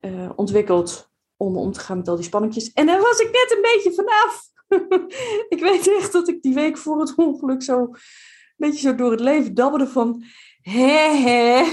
uh, 0.00 0.30
ontwikkeld 0.36 1.10
om 1.36 1.56
om 1.56 1.72
te 1.72 1.80
gaan 1.80 1.96
met 1.96 2.08
al 2.08 2.16
die 2.16 2.24
spanningjes. 2.24 2.72
En 2.72 2.86
daar 2.86 3.00
was 3.00 3.18
ik 3.18 3.30
net 3.30 3.54
een 3.56 3.62
beetje 3.62 3.92
vanaf. 3.92 4.50
ik 5.56 5.60
weet 5.60 5.88
echt 5.88 6.12
dat 6.12 6.28
ik 6.28 6.42
die 6.42 6.54
week 6.54 6.78
voor 6.78 7.00
het 7.00 7.14
ongeluk 7.16 7.62
zo 7.62 7.78
een 7.78 7.96
beetje 8.56 8.88
zo 8.88 8.94
door 8.94 9.10
het 9.10 9.20
leven 9.20 9.54
dabberde 9.54 9.86
van 9.86 10.24
hè. 10.60 11.62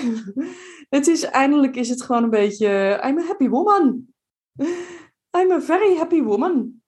Het 0.89 1.07
is 1.07 1.23
eindelijk 1.23 1.75
is 1.75 1.89
het 1.89 2.01
gewoon 2.01 2.23
een 2.23 2.29
beetje 2.29 3.01
I'm 3.05 3.17
a 3.19 3.23
happy 3.23 3.49
woman. 3.49 4.07
I'm 5.38 5.51
a 5.51 5.59
very 5.59 5.95
happy 5.95 6.21
woman. 6.21 6.78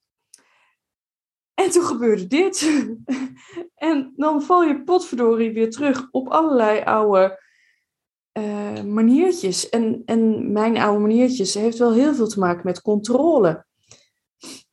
En 1.61 1.71
toen 1.71 1.83
gebeurde 1.83 2.27
dit. 2.27 2.85
en 3.75 4.13
dan 4.15 4.41
val 4.41 4.63
je 4.63 4.83
potverdorie 4.83 5.53
weer 5.53 5.71
terug 5.71 6.07
op 6.11 6.27
allerlei 6.27 6.81
oude 6.83 7.39
uh, 8.39 8.83
maniertjes. 8.83 9.69
En, 9.69 10.01
en 10.05 10.51
mijn 10.51 10.77
oude 10.77 10.99
maniertjes 10.99 11.53
heeft 11.53 11.77
wel 11.77 11.93
heel 11.93 12.13
veel 12.13 12.27
te 12.27 12.39
maken 12.39 12.61
met 12.63 12.81
controle. 12.81 13.65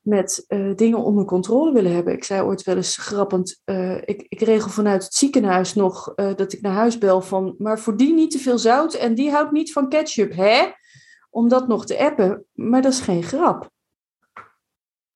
Met 0.00 0.44
uh, 0.48 0.74
dingen 0.74 0.98
onder 0.98 1.24
controle 1.24 1.72
willen 1.72 1.92
hebben. 1.92 2.12
Ik 2.12 2.24
zei 2.24 2.42
ooit 2.42 2.62
wel 2.62 2.76
eens 2.76 2.96
grappend, 2.96 3.62
uh, 3.64 3.96
ik, 3.96 4.26
ik 4.28 4.40
regel 4.40 4.70
vanuit 4.70 5.04
het 5.04 5.14
ziekenhuis 5.14 5.74
nog 5.74 6.14
dat 6.14 6.52
ik 6.52 6.60
naar 6.60 6.72
huis 6.72 6.98
bel 6.98 7.20
van, 7.20 7.54
maar 7.58 7.78
voor 7.78 7.96
die 7.96 8.14
niet 8.14 8.30
te 8.30 8.38
veel 8.38 8.58
zout 8.58 8.94
en 8.94 9.14
die 9.14 9.30
houdt 9.30 9.52
niet 9.52 9.72
van 9.72 9.88
ketchup, 9.88 10.32
hè? 10.34 10.66
Om 11.30 11.48
dat 11.48 11.68
nog 11.68 11.86
te 11.86 11.98
appen, 11.98 12.44
maar 12.52 12.82
dat 12.82 12.92
is 12.92 13.00
geen 13.00 13.22
grap. 13.22 13.70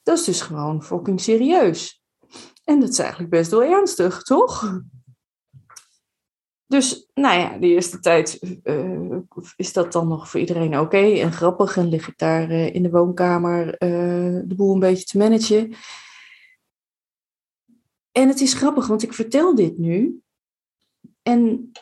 Dat 0.03 0.19
is 0.19 0.25
dus 0.25 0.41
gewoon 0.41 0.83
fucking 0.83 1.21
serieus. 1.21 2.03
En 2.65 2.81
dat 2.81 2.89
is 2.89 2.99
eigenlijk 2.99 3.31
best 3.31 3.51
wel 3.51 3.63
ernstig, 3.63 4.23
toch? 4.23 4.81
Dus, 6.67 7.11
nou 7.15 7.39
ja, 7.39 7.59
de 7.59 7.67
eerste 7.67 7.99
tijd 7.99 8.59
uh, 8.65 9.19
is 9.57 9.73
dat 9.73 9.93
dan 9.93 10.09
nog 10.09 10.31
voor 10.31 10.41
iedereen 10.41 10.79
oké 10.79 10.97
en 10.97 11.33
grappig. 11.33 11.77
En 11.77 11.89
lig 11.89 12.09
ik 12.09 12.19
daar 12.19 12.51
uh, 12.51 12.75
in 12.75 12.83
de 12.83 12.91
woonkamer 12.91 13.67
uh, 13.67 14.41
de 14.45 14.55
boel 14.57 14.73
een 14.73 14.81
beetje 14.81 15.05
te 15.05 15.19
managen. 15.19 15.75
En 18.13 18.29
het 18.29 18.41
is 18.41 18.55
grappig, 18.55 18.87
want 18.87 19.03
ik 19.03 19.13
vertel 19.13 19.55
dit 19.55 19.79
nu. 19.79 20.21
En 21.23 21.73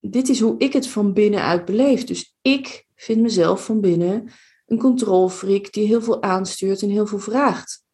dit 0.00 0.28
is 0.28 0.40
hoe 0.40 0.54
ik 0.58 0.72
het 0.72 0.88
van 0.88 1.12
binnenuit 1.12 1.64
beleef. 1.64 2.04
Dus 2.04 2.36
ik 2.42 2.86
vind 2.94 3.20
mezelf 3.20 3.64
van 3.64 3.80
binnen 3.80 4.28
een 4.66 4.78
controlfreak 4.78 5.72
die 5.72 5.86
heel 5.86 6.02
veel 6.02 6.22
aanstuurt 6.22 6.82
en 6.82 6.90
heel 6.90 7.06
veel 7.06 7.18
vraagt. 7.18 7.84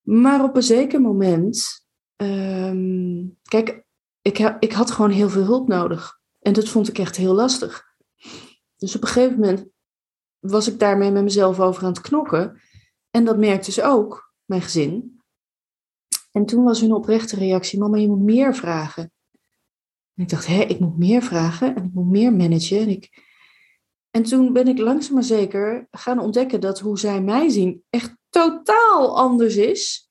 Maar 0.00 0.44
op 0.44 0.56
een 0.56 0.62
zeker 0.62 1.00
moment, 1.00 1.86
ehm, 2.16 3.26
kijk, 3.42 3.84
ik, 4.22 4.56
ik 4.60 4.72
had 4.72 4.90
gewoon 4.90 5.10
heel 5.10 5.28
veel 5.28 5.44
hulp 5.44 5.68
nodig. 5.68 6.20
En 6.38 6.52
dat 6.52 6.68
vond 6.68 6.88
ik 6.88 6.98
echt 6.98 7.16
heel 7.16 7.34
lastig. 7.34 7.96
Dus 8.76 8.96
op 8.96 9.02
een 9.02 9.08
gegeven 9.08 9.38
moment 9.40 9.66
was 10.38 10.68
ik 10.68 10.78
daarmee 10.78 11.10
met 11.10 11.22
mezelf 11.22 11.60
over 11.60 11.82
aan 11.82 11.92
het 11.92 12.00
knokken. 12.00 12.60
En 13.10 13.24
dat 13.24 13.38
merkte 13.38 13.72
ze 13.72 13.82
ook, 13.82 14.32
mijn 14.44 14.62
gezin. 14.62 15.22
En 16.32 16.46
toen 16.46 16.64
was 16.64 16.80
hun 16.80 16.92
oprechte 16.92 17.36
reactie: 17.36 17.78
Mama, 17.78 17.96
je 17.96 18.08
moet 18.08 18.22
meer 18.22 18.54
vragen. 18.54 19.12
En 20.14 20.22
ik 20.22 20.28
dacht: 20.28 20.46
Hé, 20.46 20.60
ik 20.60 20.80
moet 20.80 20.98
meer 20.98 21.22
vragen 21.22 21.76
en 21.76 21.84
ik 21.84 21.92
moet 21.92 22.10
meer 22.10 22.32
managen. 22.32 22.78
En, 22.78 22.88
ik... 22.88 23.26
en 24.10 24.22
toen 24.22 24.52
ben 24.52 24.68
ik 24.68 24.78
langzaam 24.78 25.14
maar 25.14 25.22
zeker 25.22 25.86
gaan 25.90 26.18
ontdekken 26.18 26.60
dat 26.60 26.80
hoe 26.80 26.98
zij 26.98 27.20
mij 27.20 27.48
zien 27.48 27.84
echt 27.90 28.16
totaal 28.28 29.18
anders 29.18 29.56
is. 29.56 30.10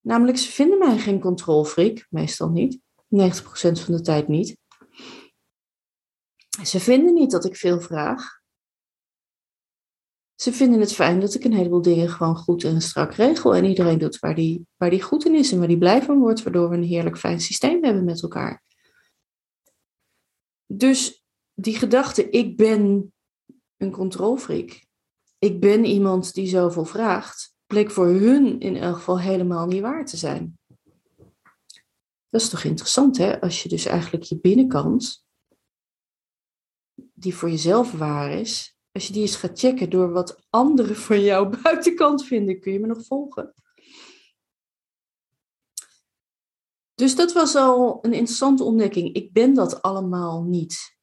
Namelijk, 0.00 0.38
ze 0.38 0.50
vinden 0.50 0.78
mij 0.78 0.98
geen 0.98 1.20
controlfreak, 1.20 2.06
meestal 2.10 2.48
niet. 2.48 2.78
90% 2.78 2.80
van 3.72 3.94
de 3.94 4.00
tijd 4.02 4.28
niet. 4.28 4.56
Ze 6.64 6.80
vinden 6.80 7.14
niet 7.14 7.30
dat 7.30 7.44
ik 7.44 7.56
veel 7.56 7.80
vraag. 7.80 8.38
Ze 10.34 10.52
vinden 10.52 10.80
het 10.80 10.92
fijn 10.92 11.20
dat 11.20 11.34
ik 11.34 11.44
een 11.44 11.52
heleboel 11.52 11.82
dingen 11.82 12.08
gewoon 12.08 12.36
goed 12.36 12.64
en 12.64 12.80
strak 12.80 13.14
regel. 13.14 13.54
En 13.54 13.64
iedereen 13.64 13.98
doet 13.98 14.18
waar 14.18 14.34
die, 14.34 14.66
waar 14.76 14.90
die 14.90 15.02
goed 15.02 15.24
in 15.24 15.34
is 15.34 15.52
en 15.52 15.58
waar 15.58 15.68
die 15.68 15.78
blij 15.78 16.02
van 16.02 16.18
wordt. 16.18 16.42
Waardoor 16.42 16.68
we 16.68 16.76
een 16.76 16.82
heerlijk 16.82 17.18
fijn 17.18 17.40
systeem 17.40 17.84
hebben 17.84 18.04
met 18.04 18.22
elkaar. 18.22 18.62
Dus 20.66 21.19
die 21.60 21.74
gedachte, 21.74 22.30
ik 22.30 22.56
ben 22.56 23.12
een 23.76 23.90
controlfreak. 23.90 24.86
Ik 25.38 25.60
ben 25.60 25.84
iemand 25.84 26.34
die 26.34 26.48
zoveel 26.48 26.84
vraagt. 26.84 27.54
Bleek 27.66 27.90
voor 27.90 28.06
hun 28.06 28.60
in 28.60 28.76
elk 28.76 28.96
geval 28.96 29.20
helemaal 29.20 29.66
niet 29.66 29.80
waar 29.80 30.06
te 30.06 30.16
zijn. 30.16 30.58
Dat 32.28 32.40
is 32.40 32.48
toch 32.48 32.64
interessant, 32.64 33.18
hè? 33.18 33.40
Als 33.40 33.62
je 33.62 33.68
dus 33.68 33.84
eigenlijk 33.84 34.24
je 34.24 34.40
binnenkant, 34.40 35.24
die 37.14 37.34
voor 37.34 37.50
jezelf 37.50 37.92
waar 37.92 38.30
is, 38.32 38.76
als 38.92 39.06
je 39.06 39.12
die 39.12 39.22
eens 39.22 39.36
gaat 39.36 39.58
checken 39.58 39.90
door 39.90 40.12
wat 40.12 40.46
anderen 40.50 40.96
van 40.96 41.20
jouw 41.20 41.50
buitenkant 41.62 42.24
vinden, 42.24 42.60
kun 42.60 42.72
je 42.72 42.80
me 42.80 42.86
nog 42.86 43.04
volgen. 43.04 43.54
Dus 46.94 47.16
dat 47.16 47.32
was 47.32 47.54
al 47.54 47.98
een 48.02 48.12
interessante 48.12 48.64
ontdekking. 48.64 49.14
Ik 49.14 49.32
ben 49.32 49.54
dat 49.54 49.82
allemaal 49.82 50.42
niet. 50.42 50.98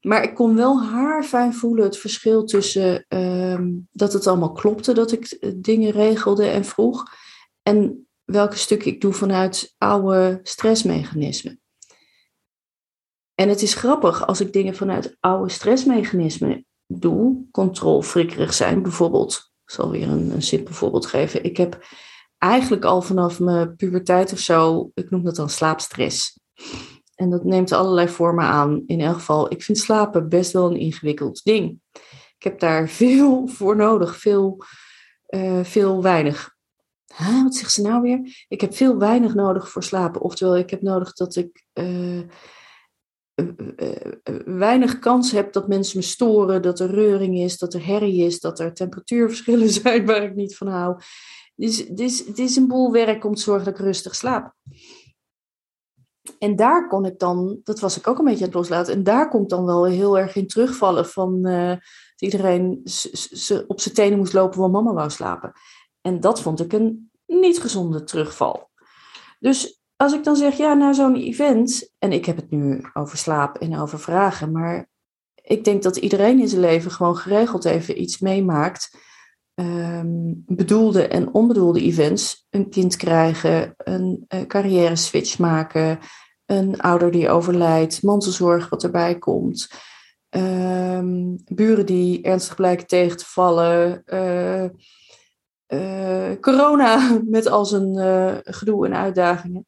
Maar 0.00 0.22
ik 0.22 0.34
kon 0.34 0.54
wel 0.54 0.82
haar 0.82 1.24
fijn 1.24 1.54
voelen 1.54 1.84
het 1.84 1.98
verschil 1.98 2.44
tussen 2.44 3.04
ehm, 3.08 3.70
dat 3.92 4.12
het 4.12 4.26
allemaal 4.26 4.52
klopte, 4.52 4.92
dat 4.92 5.12
ik 5.12 5.24
eh, 5.26 5.50
dingen 5.56 5.90
regelde 5.90 6.46
en 6.46 6.64
vroeg, 6.64 7.04
en 7.62 8.08
welke 8.24 8.56
stukken 8.56 8.90
ik 8.90 9.00
doe 9.00 9.12
vanuit 9.12 9.74
oude 9.78 10.40
stressmechanismen. 10.42 11.60
En 13.34 13.48
het 13.48 13.62
is 13.62 13.74
grappig 13.74 14.26
als 14.26 14.40
ik 14.40 14.52
dingen 14.52 14.74
vanuit 14.74 15.16
oude 15.20 15.52
stressmechanismen 15.52 16.66
doe, 16.86 17.44
controlfrikkerig 17.50 18.54
zijn. 18.54 18.82
Bijvoorbeeld, 18.82 19.52
ik 19.64 19.70
zal 19.70 19.90
weer 19.90 20.08
een, 20.08 20.30
een 20.30 20.42
simpel 20.42 20.74
voorbeeld 20.74 21.06
geven. 21.06 21.44
Ik 21.44 21.56
heb 21.56 21.86
eigenlijk 22.38 22.84
al 22.84 23.02
vanaf 23.02 23.40
mijn 23.40 23.76
puberteit 23.76 24.32
of 24.32 24.38
zo, 24.38 24.90
ik 24.94 25.10
noem 25.10 25.24
dat 25.24 25.36
dan 25.36 25.50
slaapstress. 25.50 26.38
En 27.20 27.30
dat 27.30 27.44
neemt 27.44 27.72
allerlei 27.72 28.08
vormen 28.08 28.44
aan. 28.44 28.82
In 28.86 29.00
elk 29.00 29.14
geval, 29.14 29.52
ik 29.52 29.62
vind 29.62 29.78
slapen 29.78 30.28
best 30.28 30.52
wel 30.52 30.70
een 30.70 30.76
ingewikkeld 30.76 31.44
ding. 31.44 31.80
Ik 32.36 32.42
heb 32.42 32.58
daar 32.60 32.88
veel 33.00 33.48
voor 33.48 33.76
nodig, 33.76 34.16
veel, 34.16 34.64
uh, 35.28 35.64
veel 35.64 36.02
weinig. 36.02 36.54
Wat 37.42 37.54
zegt 37.54 37.72
ze 37.72 37.82
nou 37.82 38.02
weer? 38.02 38.44
Ik 38.48 38.60
heb 38.60 38.74
veel 38.74 38.98
weinig 38.98 39.34
nodig 39.34 39.70
voor 39.70 39.82
slapen. 39.82 40.20
Oftewel, 40.20 40.56
ik 40.56 40.70
heb 40.70 40.82
nodig 40.82 41.12
dat 41.12 41.36
ik 41.36 41.64
uh, 41.74 42.20
weinig 44.44 44.98
kans 44.98 45.30
heb 45.30 45.52
dat 45.52 45.68
mensen 45.68 45.98
me 45.98 46.04
storen, 46.04 46.62
dat 46.62 46.80
er 46.80 46.90
reuring 46.90 47.38
is, 47.38 47.58
dat 47.58 47.74
er 47.74 47.86
herrie 47.86 48.24
is, 48.24 48.40
dat 48.40 48.60
er 48.60 48.74
temperatuurverschillen 48.74 49.70
zijn 49.80 50.06
waar 50.06 50.22
ik 50.22 50.34
niet 50.34 50.56
van 50.56 50.68
hou. 50.68 51.00
Dus 51.54 51.78
het 51.78 52.00
is, 52.00 52.26
het 52.26 52.38
is 52.38 52.56
een 52.56 52.68
boel 52.68 52.92
werk 52.92 53.24
om 53.24 53.34
te 53.34 53.42
zorgen 53.42 53.64
dat 53.64 53.74
ik 53.74 53.84
rustig 53.84 54.14
slaap. 54.14 54.54
En 56.38 56.56
daar 56.56 56.88
kon 56.88 57.04
ik 57.04 57.18
dan, 57.18 57.60
dat 57.64 57.80
was 57.80 57.96
ik 57.96 58.06
ook 58.06 58.18
een 58.18 58.24
beetje 58.24 58.40
aan 58.40 58.46
het 58.46 58.54
loslaten, 58.54 58.94
en 58.94 59.02
daar 59.02 59.28
kon 59.28 59.42
ik 59.42 59.48
dan 59.48 59.64
wel 59.64 59.84
heel 59.84 60.18
erg 60.18 60.36
in 60.36 60.46
terugvallen 60.46 61.06
van 61.06 61.46
uh, 61.46 61.68
dat 61.68 61.80
iedereen 62.16 62.82
op 63.66 63.80
zijn 63.80 63.94
tenen 63.94 64.18
moest 64.18 64.32
lopen 64.32 64.60
waar 64.60 64.70
mama 64.70 64.92
wou 64.92 65.10
slapen. 65.10 65.52
En 66.00 66.20
dat 66.20 66.40
vond 66.40 66.60
ik 66.60 66.72
een 66.72 67.10
niet 67.26 67.60
gezonde 67.60 68.04
terugval. 68.04 68.70
Dus 69.38 69.82
als 69.96 70.12
ik 70.12 70.24
dan 70.24 70.36
zeg, 70.36 70.56
ja, 70.56 70.74
nou 70.74 70.94
zo'n 70.94 71.16
event, 71.16 71.92
en 71.98 72.12
ik 72.12 72.24
heb 72.24 72.36
het 72.36 72.50
nu 72.50 72.84
over 72.92 73.18
slaap 73.18 73.58
en 73.58 73.78
over 73.78 73.98
vragen, 73.98 74.52
maar 74.52 74.88
ik 75.34 75.64
denk 75.64 75.82
dat 75.82 75.96
iedereen 75.96 76.40
in 76.40 76.48
zijn 76.48 76.60
leven 76.60 76.90
gewoon 76.90 77.16
geregeld 77.16 77.64
even 77.64 78.00
iets 78.00 78.18
meemaakt. 78.18 78.96
Um, 79.60 80.42
bedoelde 80.46 81.06
en 81.06 81.34
onbedoelde 81.34 81.80
events. 81.80 82.46
Een 82.50 82.70
kind 82.70 82.96
krijgen, 82.96 83.74
een 83.76 84.24
uh, 84.28 84.40
carrière 84.40 84.96
switch 84.96 85.38
maken, 85.38 85.98
een 86.46 86.80
ouder 86.80 87.10
die 87.10 87.28
overlijdt, 87.28 88.02
mantelzorg 88.02 88.68
wat 88.68 88.84
erbij 88.84 89.18
komt. 89.18 89.68
Um, 90.30 91.36
buren 91.44 91.86
die 91.86 92.22
ernstig 92.22 92.54
blijken 92.54 92.86
tegen 92.86 93.16
te 93.16 93.24
vallen. 93.26 94.02
Uh, 94.06 94.64
uh, 95.68 96.40
corona 96.40 97.18
met 97.24 97.48
al 97.48 97.64
zijn 97.64 97.96
gedoe 98.44 98.86
en 98.86 98.94
uitdagingen 98.94 99.66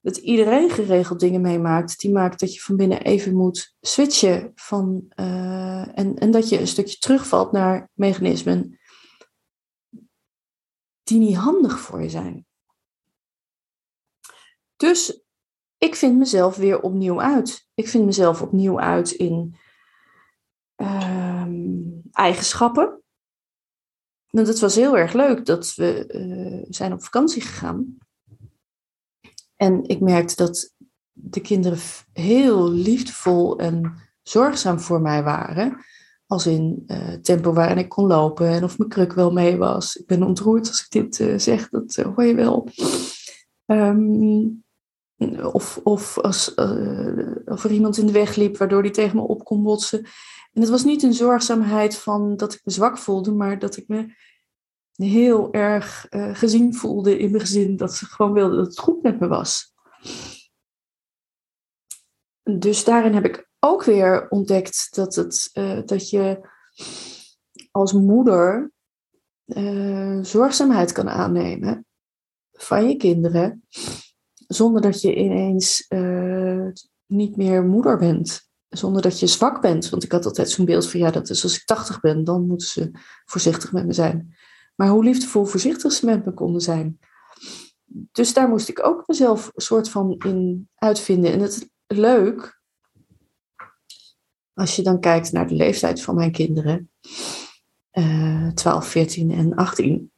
dat 0.00 0.16
iedereen 0.16 0.70
geregeld 0.70 1.20
dingen 1.20 1.40
meemaakt, 1.40 2.00
die 2.00 2.12
maakt 2.12 2.40
dat 2.40 2.54
je 2.54 2.60
van 2.60 2.76
binnen 2.76 3.02
even 3.02 3.34
moet 3.34 3.74
switchen 3.80 4.52
van, 4.54 5.04
en, 5.14 6.14
en 6.18 6.30
dat 6.30 6.48
je 6.48 6.60
een 6.60 6.66
stukje 6.66 6.98
terugvalt 6.98 7.52
naar 7.52 7.90
mechanismen 7.94 8.78
die 11.06 11.18
niet 11.18 11.36
handig 11.36 11.80
voor 11.80 12.02
je 12.02 12.08
zijn. 12.08 12.46
Dus 14.76 15.24
ik 15.78 15.94
vind 15.94 16.18
mezelf 16.18 16.56
weer 16.56 16.80
opnieuw 16.80 17.20
uit. 17.20 17.68
Ik 17.74 17.88
vind 17.88 18.04
mezelf 18.04 18.42
opnieuw 18.42 18.80
uit 18.80 19.10
in 19.10 19.56
uh, 20.76 21.46
eigenschappen. 22.10 23.02
Nou, 24.30 24.46
dat 24.46 24.58
was 24.58 24.74
heel 24.74 24.96
erg 24.96 25.12
leuk 25.12 25.46
dat 25.46 25.74
we 25.74 26.04
uh, 26.08 26.66
zijn 26.68 26.92
op 26.92 27.02
vakantie 27.02 27.42
gegaan. 27.42 27.98
En 29.56 29.84
ik 29.84 30.00
merkte 30.00 30.36
dat 30.36 30.74
de 31.12 31.40
kinderen 31.40 31.78
heel 32.12 32.70
liefdevol 32.70 33.58
en 33.58 33.96
zorgzaam 34.22 34.80
voor 34.80 35.00
mij 35.00 35.22
waren. 35.22 35.84
Als 36.26 36.46
in 36.46 36.84
uh, 36.86 37.12
tempo 37.12 37.52
waarin 37.52 37.78
ik 37.78 37.88
kon 37.88 38.06
lopen 38.06 38.48
en 38.48 38.64
of 38.64 38.78
mijn 38.78 38.90
kruk 38.90 39.12
wel 39.12 39.32
mee 39.32 39.56
was. 39.56 39.96
Ik 39.96 40.06
ben 40.06 40.22
ontroerd 40.22 40.68
als 40.68 40.80
ik 40.80 40.90
dit 40.90 41.18
uh, 41.18 41.38
zeg, 41.38 41.68
dat 41.68 41.96
uh, 41.96 42.14
hoor 42.14 42.24
je 42.24 42.34
wel. 42.34 42.68
Um, 43.66 44.64
of 45.52 45.80
of 45.82 46.18
als, 46.18 46.54
of 47.44 47.64
er 47.64 47.70
iemand 47.70 47.96
in 47.96 48.06
de 48.06 48.12
weg 48.12 48.36
liep 48.36 48.56
waardoor 48.56 48.82
die 48.82 48.90
tegen 48.90 49.16
me 49.16 49.22
op 49.22 49.44
kon 49.44 49.62
botsen. 49.62 49.98
En 50.52 50.60
het 50.60 50.68
was 50.68 50.84
niet 50.84 51.02
een 51.02 51.14
zorgzaamheid 51.14 51.96
van 51.96 52.36
dat 52.36 52.54
ik 52.54 52.60
me 52.64 52.72
zwak 52.72 52.98
voelde, 52.98 53.32
maar 53.32 53.58
dat 53.58 53.76
ik 53.76 53.88
me 53.88 54.14
heel 54.92 55.52
erg 55.52 56.06
gezien 56.10 56.74
voelde 56.74 57.18
in 57.18 57.30
mijn 57.30 57.42
gezin. 57.42 57.76
Dat 57.76 57.94
ze 57.94 58.06
gewoon 58.06 58.32
wilden 58.32 58.56
dat 58.56 58.66
het 58.66 58.78
goed 58.78 59.02
met 59.02 59.20
me 59.20 59.28
was. 59.28 59.74
Dus 62.42 62.84
daarin 62.84 63.14
heb 63.14 63.24
ik 63.24 63.48
ook 63.66 63.84
weer 63.84 64.28
ontdekt 64.28 64.88
dat, 64.94 65.14
het, 65.14 65.50
uh, 65.54 65.80
dat 65.84 66.10
je 66.10 66.48
als 67.70 67.92
moeder 67.92 68.72
uh, 69.46 70.18
zorgzaamheid 70.22 70.92
kan 70.92 71.08
aannemen 71.08 71.86
van 72.52 72.88
je 72.88 72.96
kinderen. 72.96 73.62
Zonder 74.46 74.82
dat 74.82 75.00
je 75.00 75.14
ineens 75.14 75.86
niet 77.06 77.36
meer 77.36 77.64
moeder 77.64 77.98
bent 77.98 78.44
zonder 78.68 79.02
dat 79.02 79.20
je 79.20 79.26
zwak 79.26 79.60
bent. 79.60 79.88
Want 79.88 80.02
ik 80.02 80.12
had 80.12 80.24
altijd 80.26 80.50
zo'n 80.50 80.64
beeld 80.64 80.90
van 80.90 81.00
ja, 81.00 81.10
dat 81.10 81.30
is 81.30 81.42
als 81.42 81.56
ik 81.56 81.64
80 81.64 82.00
ben, 82.00 82.24
dan 82.24 82.46
moeten 82.46 82.68
ze 82.68 82.90
voorzichtig 83.24 83.72
met 83.72 83.86
me 83.86 83.92
zijn 83.92 84.36
maar 84.76 84.88
hoe 84.88 85.04
liefdevol 85.04 85.44
voorzichtig 85.44 85.92
ze 85.92 86.06
met 86.06 86.24
me 86.24 86.34
konden 86.34 86.60
zijn. 86.60 86.98
Dus 88.12 88.32
daar 88.32 88.48
moest 88.48 88.68
ik 88.68 88.86
ook 88.86 89.06
mezelf 89.06 89.50
een 89.54 89.62
soort 89.62 89.88
van 89.88 90.14
in 90.18 90.68
uitvinden. 90.74 91.32
En 91.32 91.40
het 91.40 91.70
leuk, 91.86 92.55
als 94.56 94.76
je 94.76 94.82
dan 94.82 95.00
kijkt 95.00 95.32
naar 95.32 95.48
de 95.48 95.54
leeftijd 95.54 96.02
van 96.02 96.14
mijn 96.14 96.32
kinderen, 96.32 96.90
uh, 97.92 98.48
12, 98.48 98.86
14 98.86 99.30
en 99.30 99.54
18. 99.54 100.12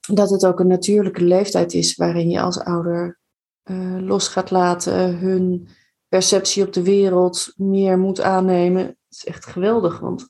dat 0.00 0.30
het 0.30 0.46
ook 0.46 0.60
een 0.60 0.66
natuurlijke 0.66 1.24
leeftijd 1.24 1.74
is 1.74 1.96
waarin 1.96 2.30
je 2.30 2.40
als 2.40 2.58
ouder 2.58 3.20
uh, 3.64 3.96
los 4.00 4.28
gaat 4.28 4.50
laten, 4.50 5.18
hun 5.18 5.68
perceptie 6.08 6.66
op 6.66 6.72
de 6.72 6.82
wereld 6.82 7.52
meer 7.56 7.98
moet 7.98 8.20
aannemen. 8.20 8.86
Het 8.86 8.96
is 9.08 9.24
echt 9.24 9.46
geweldig, 9.46 9.98
want 9.98 10.28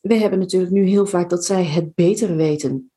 we 0.00 0.14
hebben 0.14 0.38
natuurlijk 0.38 0.72
nu 0.72 0.86
heel 0.86 1.06
vaak 1.06 1.30
dat 1.30 1.44
zij 1.44 1.64
het 1.64 1.94
beter 1.94 2.36
weten. 2.36 2.92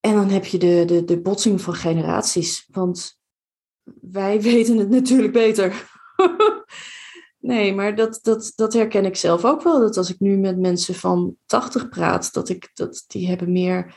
En 0.00 0.14
dan 0.14 0.28
heb 0.28 0.44
je 0.44 0.58
de, 0.58 0.84
de, 0.86 1.04
de 1.04 1.20
botsing 1.20 1.60
van 1.60 1.74
generaties, 1.74 2.68
want 2.70 3.18
wij 4.00 4.40
weten 4.52 4.76
het 4.76 4.90
natuurlijk 4.90 5.32
beter. 5.32 5.92
nee, 7.38 7.74
maar 7.74 7.94
dat, 7.94 8.18
dat, 8.22 8.52
dat 8.54 8.72
herken 8.72 9.04
ik 9.04 9.16
zelf 9.16 9.44
ook 9.44 9.62
wel. 9.62 9.80
Dat 9.80 9.96
als 9.96 10.10
ik 10.10 10.20
nu 10.20 10.36
met 10.36 10.58
mensen 10.58 10.94
van 10.94 11.36
80 11.46 11.88
praat, 11.88 12.32
dat, 12.32 12.48
ik, 12.48 12.70
dat 12.74 13.04
die 13.06 13.28
hebben 13.28 13.52
meer 13.52 13.94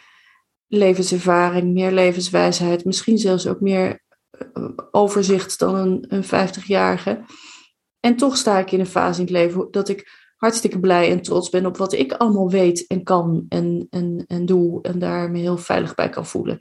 levenservaring, 0.67 1.73
meer 1.73 1.91
levenswijsheid, 1.91 2.85
misschien 2.85 3.17
zelfs 3.17 3.47
ook 3.47 3.59
meer 3.59 4.03
eh, 4.29 4.69
overzicht 4.91 5.59
dan 5.59 5.75
een, 5.75 6.05
een 6.07 6.23
50-jarige. 6.23 7.23
En 7.99 8.15
toch 8.15 8.37
sta 8.37 8.59
ik 8.59 8.71
in 8.71 8.79
een 8.79 8.85
fase 8.85 9.19
in 9.19 9.25
het 9.25 9.33
leven 9.33 9.67
dat 9.71 9.89
ik 9.89 10.25
hartstikke 10.37 10.79
blij 10.79 11.11
en 11.11 11.21
trots 11.21 11.49
ben 11.49 11.65
op 11.65 11.77
wat 11.77 11.93
ik 11.93 12.13
allemaal 12.13 12.49
weet 12.49 12.87
en 12.87 13.03
kan 13.03 13.45
en, 13.49 13.87
en, 13.89 14.23
en 14.27 14.45
doe. 14.45 14.81
En 14.81 14.99
daar 14.99 15.31
me 15.31 15.39
heel 15.39 15.57
veilig 15.57 15.95
bij 15.95 16.09
kan 16.09 16.25
voelen. 16.25 16.59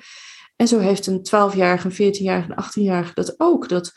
En 0.56 0.68
zo 0.68 0.78
heeft 0.78 1.06
een 1.06 1.18
12-jarige, 1.18 1.86
een 1.86 2.14
14-jarige, 2.14 2.52
een 2.52 2.64
18-jarige 2.64 3.14
dat 3.14 3.34
ook. 3.38 3.68
Dat 3.68 3.92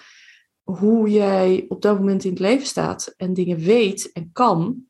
hoe 0.78 1.10
jij 1.10 1.66
op 1.68 1.82
dat 1.82 1.98
moment 1.98 2.24
in 2.24 2.30
het 2.30 2.40
leven 2.40 2.68
staat 2.68 3.14
en 3.18 3.34
dingen 3.34 3.58
weet 3.58 4.12
en 4.12 4.30
kan, 4.34 4.88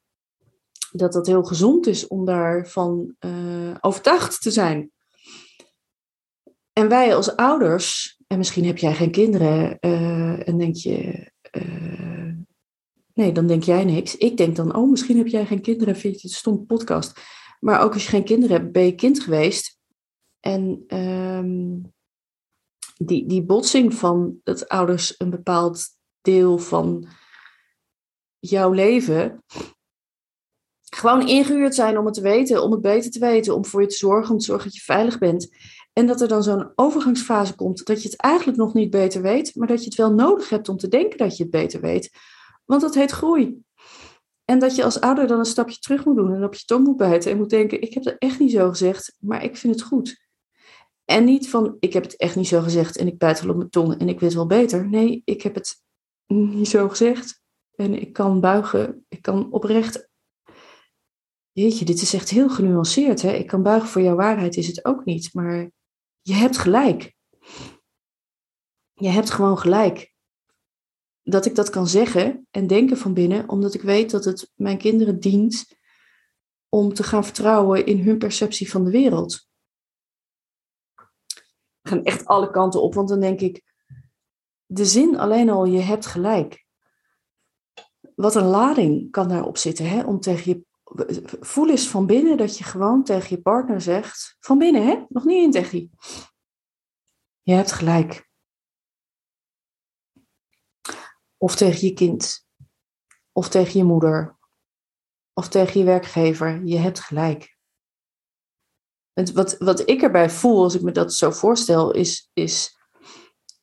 dat 0.92 1.14
dat 1.14 1.28
heel 1.28 1.44
gezond 1.44 1.88
is 1.88 2.08
om 2.08 2.26
daarvan 2.26 3.16
uh, 3.20 3.76
overtuigd 3.80 4.42
te 4.42 4.52
zijn. 4.52 4.92
En 6.74 6.90
wij 6.90 7.16
als 7.16 7.36
ouders, 7.36 8.18
en 8.28 8.38
misschien 8.38 8.66
heb 8.66 8.78
jij 8.78 8.94
geen 8.94 9.12
kinderen 9.12 9.78
uh, 9.80 10.48
en 10.48 10.58
denk 10.58 10.76
je, 10.76 11.32
uh, 11.52 12.34
nee, 13.14 13.32
dan 13.32 13.48
denk 13.48 13.64
jij 13.64 13.84
niks. 13.84 14.18
Ik 14.18 14.38
denk 14.38 14.56
dan, 14.56 14.76
oh, 14.76 14.90
misschien 14.90 15.18
heb 15.18 15.28
jij 15.28 15.46
geen 15.46 15.62
kinderen, 15.62 15.96
vind 15.96 16.14
je 16.14 16.22
het 16.22 16.32
een 16.32 16.38
stom 16.38 16.66
podcast. 16.66 17.20
Maar 17.60 17.82
ook 17.82 17.94
als 17.94 18.04
je 18.04 18.10
geen 18.10 18.24
kinderen 18.24 18.58
hebt, 18.58 18.72
ben 18.72 18.86
je 18.86 18.96
kind 18.96 19.20
geweest. 19.20 19.80
En 20.40 20.84
um, 20.88 21.94
die, 23.02 23.26
die 23.26 23.44
botsing 23.44 23.94
van 23.94 24.40
dat 24.44 24.68
ouders 24.68 25.16
een 25.18 25.30
bepaald 25.30 25.88
deel 26.22 26.58
van 26.58 27.08
jouw 28.40 28.72
leven 28.72 29.44
gewoon 30.96 31.28
ingehuurd 31.28 31.76
zijn 31.76 31.98
om 31.98 32.06
het 32.06 32.14
te 32.14 32.22
weten, 32.22 32.64
om 32.64 32.72
het 32.72 32.82
beter 32.82 33.12
te 33.12 33.20
weten, 33.20 33.56
om 33.56 33.66
voor 33.66 33.82
je 33.82 33.88
te 33.88 33.96
zorgen, 33.96 34.32
om 34.32 34.40
te 34.40 34.46
zorgen 34.46 34.66
dat 34.66 34.76
je 34.76 34.84
veilig 34.84 35.18
bent. 35.18 35.56
En 35.94 36.08
dat 36.08 36.22
er 36.22 36.28
dan 36.28 36.44
zo'n 36.44 36.72
overgangsfase 36.76 37.56
komt 37.56 37.86
dat 37.86 38.02
je 38.02 38.10
het 38.10 38.22
eigenlijk 38.22 38.58
nog 38.58 38.74
niet 38.74 38.90
beter 38.90 39.22
weet, 39.22 39.56
maar 39.56 39.68
dat 39.68 39.80
je 39.80 39.86
het 39.86 39.96
wel 39.96 40.14
nodig 40.14 40.50
hebt 40.50 40.70
om 40.70 40.78
te 40.78 40.88
denken 40.88 41.18
dat 41.18 41.38
je 41.38 41.44
het 41.44 41.52
beter 41.52 41.82
weet. 41.82 42.12
Want 42.66 42.82
dat 42.82 42.96
heet 42.96 43.12
groei. 43.12 43.62
En 44.46 44.60
dat 44.60 44.76
je 44.76 44.84
als 44.84 45.00
ouder 45.00 45.28
dan 45.28 45.40
een 45.40 45.46
stapje 45.46 45.80
terug 45.80 46.06
moet 46.06 46.16
doen 46.16 46.34
en 46.34 46.44
op 46.44 46.54
je 46.54 46.66
tong 46.66 46.86
moet 46.86 46.98
bijten 46.98 47.32
en 47.32 47.38
moet 47.38 47.50
denken: 47.50 47.82
ik 47.82 47.94
heb 47.94 48.04
het 48.04 48.16
echt 48.18 48.40
niet 48.40 48.52
zo 48.52 48.70
gezegd, 48.70 49.16
maar 49.20 49.44
ik 49.44 49.58
vind 49.58 49.74
het 49.74 49.84
goed. 49.84 50.29
En 51.10 51.24
niet 51.24 51.50
van, 51.50 51.78
ik 51.80 51.94
heb 51.94 52.04
het 52.04 52.16
echt 52.16 52.36
niet 52.36 52.48
zo 52.48 52.62
gezegd 52.62 52.98
en 52.98 53.08
ik 53.08 53.18
bijt 53.18 53.42
wel 53.42 53.50
op 53.50 53.58
mijn 53.58 53.70
tong 53.70 54.00
en 54.00 54.10
ik 54.10 54.20
weet 54.20 54.34
wel 54.34 54.46
beter. 54.46 54.90
Nee, 54.90 55.22
ik 55.26 55.42
heb 55.42 55.56
het 55.56 55.84
niet 56.28 56.68
zo 56.68 56.90
gezegd 56.90 57.42
en 57.76 58.02
ik 58.02 58.14
kan 58.14 58.40
buigen, 58.40 59.06
ik 59.08 59.22
kan 59.22 59.52
oprecht. 59.52 60.10
Jeetje, 61.52 61.86
dit 61.86 62.02
is 62.02 62.14
echt 62.14 62.30
heel 62.30 62.50
genuanceerd. 62.50 63.22
Hè? 63.22 63.32
Ik 63.32 63.48
kan 63.48 63.64
buigen 63.64 63.90
voor 63.90 64.02
jouw 64.02 64.16
waarheid, 64.16 64.58
is 64.58 64.68
het 64.68 64.86
ook 64.86 65.06
niet. 65.06 65.34
Maar 65.34 65.72
je 66.22 66.34
hebt 66.34 66.58
gelijk. 66.58 67.14
Je 68.94 69.08
hebt 69.08 69.30
gewoon 69.30 69.58
gelijk. 69.58 70.14
Dat 71.24 71.46
ik 71.46 71.56
dat 71.56 71.70
kan 71.70 71.88
zeggen 71.88 72.48
en 72.52 72.68
denken 72.68 72.98
van 72.98 73.14
binnen, 73.14 73.50
omdat 73.50 73.74
ik 73.74 73.82
weet 73.82 74.12
dat 74.12 74.26
het 74.26 74.52
mijn 74.56 74.78
kinderen 74.78 75.20
dient 75.20 75.66
om 76.70 76.94
te 76.94 77.04
gaan 77.04 77.24
vertrouwen 77.24 77.86
in 77.86 78.00
hun 78.00 78.18
perceptie 78.18 78.70
van 78.70 78.84
de 78.84 78.92
wereld 78.92 79.49
gaan 81.90 82.04
echt 82.04 82.26
alle 82.26 82.52
kanten 82.52 82.82
op. 82.82 82.94
Want 82.94 83.10
dan 83.10 83.20
denk 83.20 83.40
ik, 83.40 83.64
de 84.66 84.86
zin 84.86 85.18
alleen 85.18 85.50
al, 85.50 85.66
je 85.66 85.80
hebt 85.80 86.06
gelijk. 86.06 86.66
Wat 88.16 88.36
een 88.36 88.46
lading 88.46 89.12
kan 89.12 89.28
daarop 89.28 89.58
zitten, 89.58 89.90
hè? 89.90 90.04
Om 90.04 90.20
tegen 90.20 90.52
je. 90.52 90.68
Voel 91.40 91.70
eens 91.70 91.88
van 91.88 92.06
binnen 92.06 92.38
dat 92.38 92.58
je 92.58 92.64
gewoon 92.64 93.04
tegen 93.04 93.36
je 93.36 93.42
partner 93.42 93.82
zegt. 93.82 94.38
Van 94.40 94.58
binnen, 94.58 94.86
hè? 94.86 95.06
Nog 95.10 95.26
niet 95.26 95.44
in 95.44 95.52
techie. 95.52 95.92
Je 97.42 97.54
hebt 97.54 97.72
gelijk. 97.72 98.30
Of 101.38 101.56
tegen 101.56 101.88
je 101.88 101.94
kind. 101.94 102.48
Of 103.32 103.50
tegen 103.50 103.80
je 103.80 103.86
moeder. 103.86 104.38
Of 105.34 105.50
tegen 105.50 105.80
je 105.80 105.86
werkgever. 105.86 106.66
Je 106.66 106.78
hebt 106.78 107.00
gelijk 107.00 107.59
wat, 109.34 109.56
wat 109.58 109.90
ik 109.90 110.02
erbij 110.02 110.30
voel, 110.30 110.64
als 110.64 110.76
ik 110.76 110.82
me 110.82 110.92
dat 110.92 111.14
zo 111.14 111.32
voorstel, 111.32 111.92
is, 111.92 112.30
is 112.34 112.78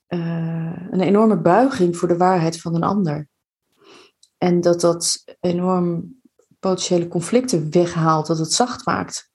uh, 0.09 0.87
een 0.91 1.01
enorme 1.01 1.37
buiging 1.37 1.97
voor 1.97 2.09
de 2.09 2.17
waarheid 2.17 2.61
van 2.61 2.75
een 2.75 2.83
ander. 2.83 3.29
En 4.39 4.61
dat 4.61 4.81
dat 4.81 5.25
enorm 5.41 6.15
potentiële 6.61 7.09
conflicten 7.09 7.71
weghaalt, 7.71 8.27
dat 8.27 8.39
het 8.39 8.53
zacht 8.53 8.87
maakt. 8.87 9.31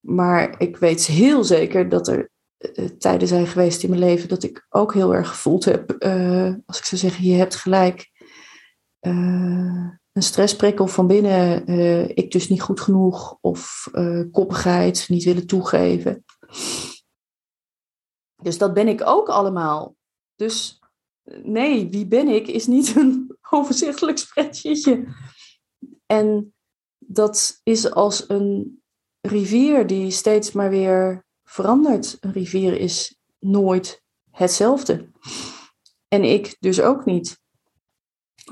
Maar 0.00 0.54
ik 0.58 0.76
weet 0.76 1.06
heel 1.06 1.44
zeker 1.44 1.88
dat 1.88 2.08
er 2.08 2.30
uh, 2.58 2.84
tijden 2.86 3.28
zijn 3.28 3.46
geweest 3.46 3.82
in 3.82 3.88
mijn 3.88 4.02
leven 4.02 4.28
dat 4.28 4.42
ik 4.42 4.66
ook 4.68 4.94
heel 4.94 5.14
erg 5.14 5.28
gevoeld 5.28 5.64
heb, 5.64 6.04
uh, 6.04 6.54
als 6.66 6.78
ik 6.78 6.84
zou 6.84 7.00
zeggen, 7.00 7.24
je 7.24 7.34
hebt 7.34 7.54
gelijk 7.54 8.10
een 10.20 10.26
stressprikkel 10.26 10.86
van 10.86 11.06
binnen, 11.06 11.70
uh, 11.70 12.08
ik 12.08 12.30
dus 12.30 12.48
niet 12.48 12.62
goed 12.62 12.80
genoeg 12.80 13.38
of 13.40 13.88
uh, 13.92 14.24
koppigheid, 14.32 15.08
niet 15.08 15.24
willen 15.24 15.46
toegeven. 15.46 16.24
Dus 18.42 18.58
dat 18.58 18.74
ben 18.74 18.88
ik 18.88 19.06
ook 19.06 19.28
allemaal. 19.28 19.96
Dus 20.34 20.80
nee, 21.42 21.88
wie 21.88 22.06
ben 22.06 22.28
ik 22.28 22.46
is 22.46 22.66
niet 22.66 22.94
een 22.96 23.36
overzichtelijk 23.50 24.18
spreadsheetje. 24.18 25.04
En 26.06 26.54
dat 26.98 27.60
is 27.62 27.90
als 27.90 28.28
een 28.28 28.82
rivier 29.20 29.86
die 29.86 30.10
steeds 30.10 30.52
maar 30.52 30.70
weer 30.70 31.24
verandert. 31.44 32.16
Een 32.20 32.32
rivier 32.32 32.80
is 32.80 33.18
nooit 33.38 34.02
hetzelfde. 34.30 35.10
En 36.08 36.24
ik 36.24 36.56
dus 36.58 36.80
ook 36.80 37.04
niet. 37.04 37.40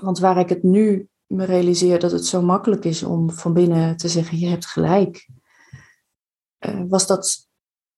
Want 0.00 0.18
waar 0.18 0.38
ik 0.38 0.48
het 0.48 0.62
nu 0.62 1.08
me 1.28 1.44
realiseer 1.44 1.98
dat 1.98 2.12
het 2.12 2.26
zo 2.26 2.42
makkelijk 2.42 2.84
is 2.84 3.02
om 3.02 3.30
van 3.30 3.52
binnen 3.52 3.96
te 3.96 4.08
zeggen: 4.08 4.38
je 4.38 4.48
hebt 4.48 4.66
gelijk, 4.66 5.28
uh, 6.66 6.82
was 6.88 7.06
dat 7.06 7.48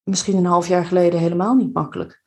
misschien 0.02 0.36
een 0.36 0.44
half 0.44 0.68
jaar 0.68 0.84
geleden 0.84 1.20
helemaal 1.20 1.54
niet 1.54 1.72
makkelijk. 1.72 2.24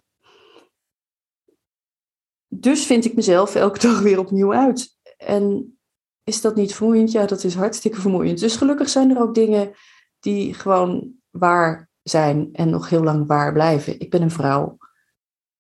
Dus 2.48 2.86
vind 2.86 3.06
ik 3.06 3.16
mezelf 3.16 3.56
elke 3.56 3.80
dag 3.88 4.02
weer 4.02 4.20
opnieuw 4.20 4.54
uit. 4.54 4.98
En 5.18 5.78
is 6.24 6.42
dat 6.42 6.56
niet 6.56 6.76
vermoeiend? 6.76 7.12
Ja, 7.12 7.26
dat 7.26 7.44
is 7.44 7.56
hartstikke 7.56 8.02
vermoeiend. 8.02 8.40
Dus 8.40 8.56
gelukkig 8.56 8.90
zijn 8.90 9.10
er 9.10 9.22
ook 9.22 9.36
dingen 9.36 9.74
die 10.20 10.54
gewoon 10.54 11.14
waar 11.30 11.90
zijn 12.02 12.50
en 12.54 12.70
nog 12.70 12.90
heel 12.90 13.04
lang 13.04 13.28
waar 13.28 13.54
blijven. 13.54 14.00
Ik 14.00 14.10
ben 14.10 14.22
een 14.22 14.32
vrouw. 14.32 14.78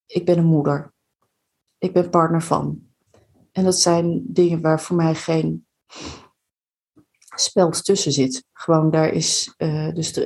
Ik 0.05 0.25
ben 0.25 0.37
een 0.37 0.45
moeder. 0.45 0.93
Ik 1.77 1.93
ben 1.93 2.09
partner 2.09 2.41
van. 2.41 2.92
En 3.53 3.63
dat 3.63 3.79
zijn 3.79 4.23
dingen 4.27 4.61
waar 4.61 4.81
voor 4.81 4.95
mij 4.95 5.15
geen 5.15 5.67
speld 7.35 7.85
tussen 7.85 8.11
zit. 8.11 8.45
Gewoon 8.53 8.91
daar 8.91 9.09
is, 9.09 9.53
uh, 9.57 9.93
dus 9.93 10.17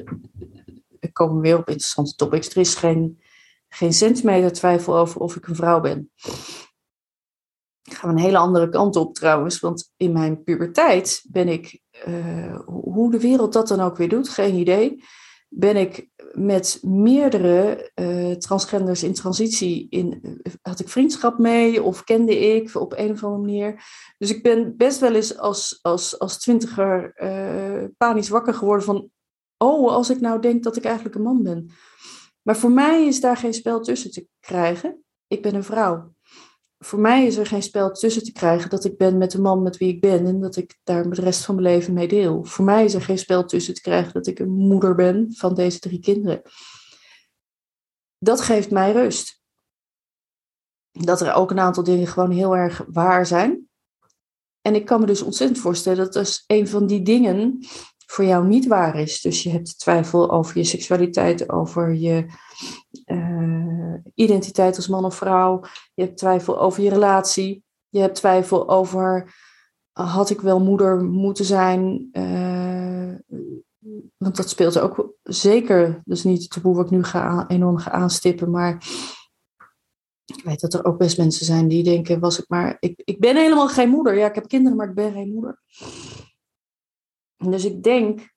er 0.99 1.11
komen 1.11 1.41
weer 1.41 1.57
op 1.57 1.67
interessante 1.67 2.15
topics. 2.15 2.49
Er 2.49 2.57
is 2.57 2.75
geen, 2.75 3.21
geen 3.69 3.93
centimeter 3.93 4.51
twijfel 4.51 4.97
over 4.97 5.21
of 5.21 5.35
ik 5.35 5.47
een 5.47 5.55
vrouw 5.55 5.79
ben. 5.79 6.11
gaan 7.81 8.09
we 8.09 8.15
een 8.15 8.25
hele 8.25 8.37
andere 8.37 8.69
kant 8.69 8.95
op 8.95 9.15
trouwens, 9.15 9.59
want 9.59 9.91
in 9.97 10.11
mijn 10.11 10.43
puberteit 10.43 11.23
ben 11.29 11.47
ik, 11.47 11.81
uh, 12.07 12.59
hoe 12.65 13.11
de 13.11 13.19
wereld 13.19 13.53
dat 13.53 13.67
dan 13.67 13.79
ook 13.79 13.97
weer 13.97 14.09
doet, 14.09 14.29
geen 14.29 14.55
idee, 14.55 15.03
ben 15.47 15.75
ik 15.75 16.09
met 16.31 16.79
meerdere 16.81 17.91
uh, 17.95 18.31
transgenders 18.31 19.03
in 19.03 19.13
transitie 19.13 19.87
in, 19.89 20.41
had 20.61 20.79
ik 20.79 20.89
vriendschap 20.89 21.37
mee 21.37 21.83
of 21.83 22.03
kende 22.03 22.37
ik 22.37 22.75
op 22.75 22.93
een 22.97 23.11
of 23.11 23.23
andere 23.23 23.43
manier. 23.43 23.83
Dus 24.17 24.29
ik 24.29 24.43
ben 24.43 24.77
best 24.77 24.99
wel 24.99 25.13
eens 25.13 25.37
als, 25.37 25.79
als, 25.81 26.19
als 26.19 26.39
twintiger 26.39 27.13
uh, 27.23 27.85
panisch 27.97 28.29
wakker 28.29 28.53
geworden 28.53 28.85
van, 28.85 29.09
oh, 29.57 29.91
als 29.91 30.09
ik 30.09 30.19
nou 30.19 30.41
denk 30.41 30.63
dat 30.63 30.75
ik 30.75 30.83
eigenlijk 30.83 31.15
een 31.15 31.21
man 31.21 31.43
ben. 31.43 31.69
Maar 32.41 32.57
voor 32.57 32.71
mij 32.71 33.05
is 33.05 33.19
daar 33.19 33.37
geen 33.37 33.53
spel 33.53 33.81
tussen 33.81 34.11
te 34.11 34.27
krijgen. 34.39 35.03
Ik 35.27 35.41
ben 35.41 35.55
een 35.55 35.63
vrouw. 35.63 36.15
Voor 36.79 36.99
mij 36.99 37.25
is 37.25 37.37
er 37.37 37.45
geen 37.45 37.63
spel 37.63 37.91
tussen 37.91 38.23
te 38.23 38.31
krijgen 38.31 38.69
dat 38.69 38.85
ik 38.85 38.97
ben 38.97 39.17
met 39.17 39.31
de 39.31 39.41
man 39.41 39.61
met 39.61 39.77
wie 39.77 39.93
ik 39.93 40.01
ben 40.01 40.25
en 40.25 40.39
dat 40.39 40.55
ik 40.55 40.79
daar 40.83 41.09
de 41.09 41.21
rest 41.21 41.45
van 41.45 41.55
mijn 41.55 41.67
leven 41.67 41.93
mee 41.93 42.07
deel. 42.07 42.43
Voor 42.43 42.65
mij 42.65 42.85
is 42.85 42.93
er 42.93 43.01
geen 43.01 43.17
spel 43.17 43.45
tussen 43.45 43.73
te 43.73 43.81
krijgen 43.81 44.13
dat 44.13 44.27
ik 44.27 44.39
een 44.39 44.49
moeder 44.49 44.95
ben 44.95 45.33
van 45.33 45.53
deze 45.53 45.79
drie 45.79 45.99
kinderen. 45.99 46.41
Dat 48.17 48.41
geeft 48.41 48.71
mij 48.71 48.91
rust. 48.91 49.41
Dat 50.91 51.21
er 51.21 51.33
ook 51.33 51.51
een 51.51 51.59
aantal 51.59 51.83
dingen 51.83 52.07
gewoon 52.07 52.31
heel 52.31 52.55
erg 52.55 52.85
waar 52.91 53.25
zijn. 53.25 53.67
En 54.61 54.75
ik 54.75 54.85
kan 54.85 54.99
me 54.99 55.05
dus 55.05 55.21
ontzettend 55.21 55.59
voorstellen 55.59 56.05
dat 56.05 56.15
als 56.15 56.43
een 56.47 56.67
van 56.67 56.87
die 56.87 57.01
dingen 57.01 57.65
voor 58.05 58.25
jou 58.25 58.47
niet 58.47 58.67
waar 58.67 58.95
is. 58.99 59.21
Dus 59.21 59.43
je 59.43 59.49
hebt 59.49 59.79
twijfel 59.79 60.31
over 60.31 60.57
je 60.57 60.63
seksualiteit, 60.63 61.49
over 61.49 61.93
je 61.93 62.25
uh, 63.05 63.66
identiteit 64.13 64.75
als 64.75 64.87
man 64.87 65.05
of 65.05 65.15
vrouw. 65.15 65.61
Je 65.93 66.03
hebt 66.03 66.17
twijfel 66.17 66.59
over 66.59 66.83
je 66.83 66.89
relatie. 66.89 67.63
Je 67.89 67.99
hebt 67.99 68.15
twijfel 68.15 68.69
over 68.69 69.35
had 69.91 70.29
ik 70.29 70.41
wel 70.41 70.59
moeder 70.59 71.03
moeten 71.03 71.45
zijn. 71.45 72.09
Uh, 72.11 73.15
want 74.17 74.35
dat 74.35 74.49
speelt 74.49 74.79
ook 74.79 75.13
zeker. 75.23 76.01
Dus 76.05 76.23
niet 76.23 76.41
het 76.41 76.51
taboe 76.51 76.75
wat 76.75 76.85
ik 76.85 76.91
nu 76.91 77.03
ga, 77.03 77.47
enorm 77.47 77.77
ga 77.77 77.91
aanstippen. 77.91 78.49
Maar 78.49 78.73
ik 80.25 80.43
weet 80.43 80.59
dat 80.59 80.73
er 80.73 80.85
ook 80.85 80.97
best 80.97 81.17
mensen 81.17 81.45
zijn 81.45 81.67
die 81.67 81.83
denken: 81.83 82.19
was 82.19 82.39
ik 82.39 82.45
maar. 82.47 82.77
Ik, 82.79 83.01
ik 83.05 83.19
ben 83.19 83.35
helemaal 83.35 83.67
geen 83.67 83.89
moeder. 83.89 84.17
Ja, 84.17 84.27
ik 84.27 84.35
heb 84.35 84.47
kinderen, 84.47 84.77
maar 84.77 84.89
ik 84.89 84.95
ben 84.95 85.11
geen 85.11 85.33
moeder. 85.33 85.61
Dus 87.37 87.65
ik 87.65 87.83
denk 87.83 88.35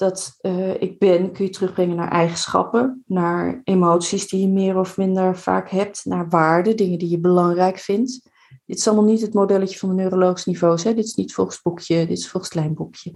dat 0.00 0.38
uh, 0.40 0.82
ik 0.82 0.98
ben, 0.98 1.32
kun 1.32 1.44
je 1.44 1.50
terugbrengen 1.50 1.96
naar 1.96 2.10
eigenschappen, 2.10 3.02
naar 3.06 3.60
emoties 3.64 4.28
die 4.28 4.40
je 4.40 4.48
meer 4.48 4.78
of 4.78 4.96
minder 4.96 5.36
vaak 5.36 5.70
hebt, 5.70 6.04
naar 6.04 6.28
waarden, 6.28 6.76
dingen 6.76 6.98
die 6.98 7.08
je 7.08 7.18
belangrijk 7.18 7.78
vindt. 7.78 8.30
Dit 8.66 8.78
is 8.78 8.86
allemaal 8.86 9.04
niet 9.04 9.20
het 9.20 9.34
modelletje 9.34 9.78
van 9.78 9.88
de 9.88 9.94
neurologische 9.94 10.50
niveaus. 10.50 10.84
Hè? 10.84 10.94
Dit 10.94 11.04
is 11.04 11.14
niet 11.14 11.34
volgens 11.34 11.62
boekje, 11.62 12.06
dit 12.06 12.18
is 12.18 12.28
volgens 12.28 12.54
lijnboekje. 12.54 13.14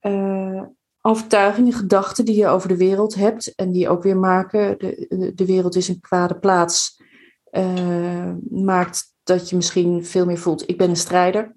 Uh, 0.00 0.62
overtuigingen, 1.00 1.72
gedachten 1.72 2.24
die 2.24 2.36
je 2.36 2.46
over 2.46 2.68
de 2.68 2.76
wereld 2.76 3.14
hebt 3.14 3.54
en 3.54 3.72
die 3.72 3.88
ook 3.88 4.02
weer 4.02 4.18
maken, 4.18 4.78
de, 4.78 5.32
de 5.34 5.46
wereld 5.46 5.76
is 5.76 5.88
een 5.88 6.00
kwade 6.00 6.38
plaats, 6.38 7.02
uh, 7.50 8.32
maakt 8.50 9.14
dat 9.22 9.50
je 9.50 9.56
misschien 9.56 10.04
veel 10.04 10.26
meer 10.26 10.38
voelt, 10.38 10.68
ik 10.68 10.78
ben 10.78 10.88
een 10.88 10.96
strijder. 10.96 11.56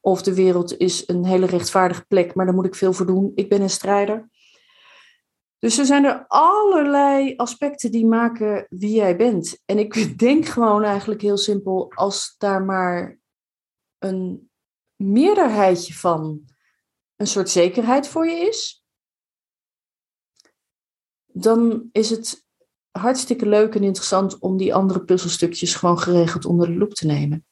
Of 0.00 0.22
de 0.22 0.34
wereld 0.34 0.76
is 0.76 1.08
een 1.08 1.24
hele 1.24 1.46
rechtvaardige 1.46 2.04
plek, 2.06 2.34
maar 2.34 2.46
daar 2.46 2.54
moet 2.54 2.66
ik 2.66 2.74
veel 2.74 2.92
voor 2.92 3.06
doen. 3.06 3.32
Ik 3.34 3.48
ben 3.48 3.62
een 3.62 3.70
strijder. 3.70 4.30
Dus 5.58 5.78
er 5.78 5.84
zijn 5.84 6.04
er 6.04 6.24
allerlei 6.26 7.36
aspecten 7.36 7.90
die 7.90 8.06
maken 8.06 8.66
wie 8.68 8.94
jij 8.94 9.16
bent. 9.16 9.60
En 9.64 9.78
ik 9.78 10.18
denk 10.18 10.46
gewoon 10.46 10.82
eigenlijk 10.82 11.20
heel 11.20 11.36
simpel, 11.36 11.92
als 11.94 12.34
daar 12.38 12.62
maar 12.62 13.18
een 13.98 14.50
meerderheidje 14.96 15.94
van 15.94 16.44
een 17.16 17.26
soort 17.26 17.50
zekerheid 17.50 18.08
voor 18.08 18.26
je 18.26 18.48
is, 18.48 18.84
dan 21.32 21.88
is 21.92 22.10
het 22.10 22.48
hartstikke 22.90 23.46
leuk 23.46 23.74
en 23.74 23.82
interessant 23.82 24.38
om 24.38 24.56
die 24.56 24.74
andere 24.74 25.04
puzzelstukjes 25.04 25.74
gewoon 25.74 25.98
geregeld 25.98 26.44
onder 26.44 26.66
de 26.66 26.76
loep 26.76 26.94
te 26.94 27.06
nemen. 27.06 27.44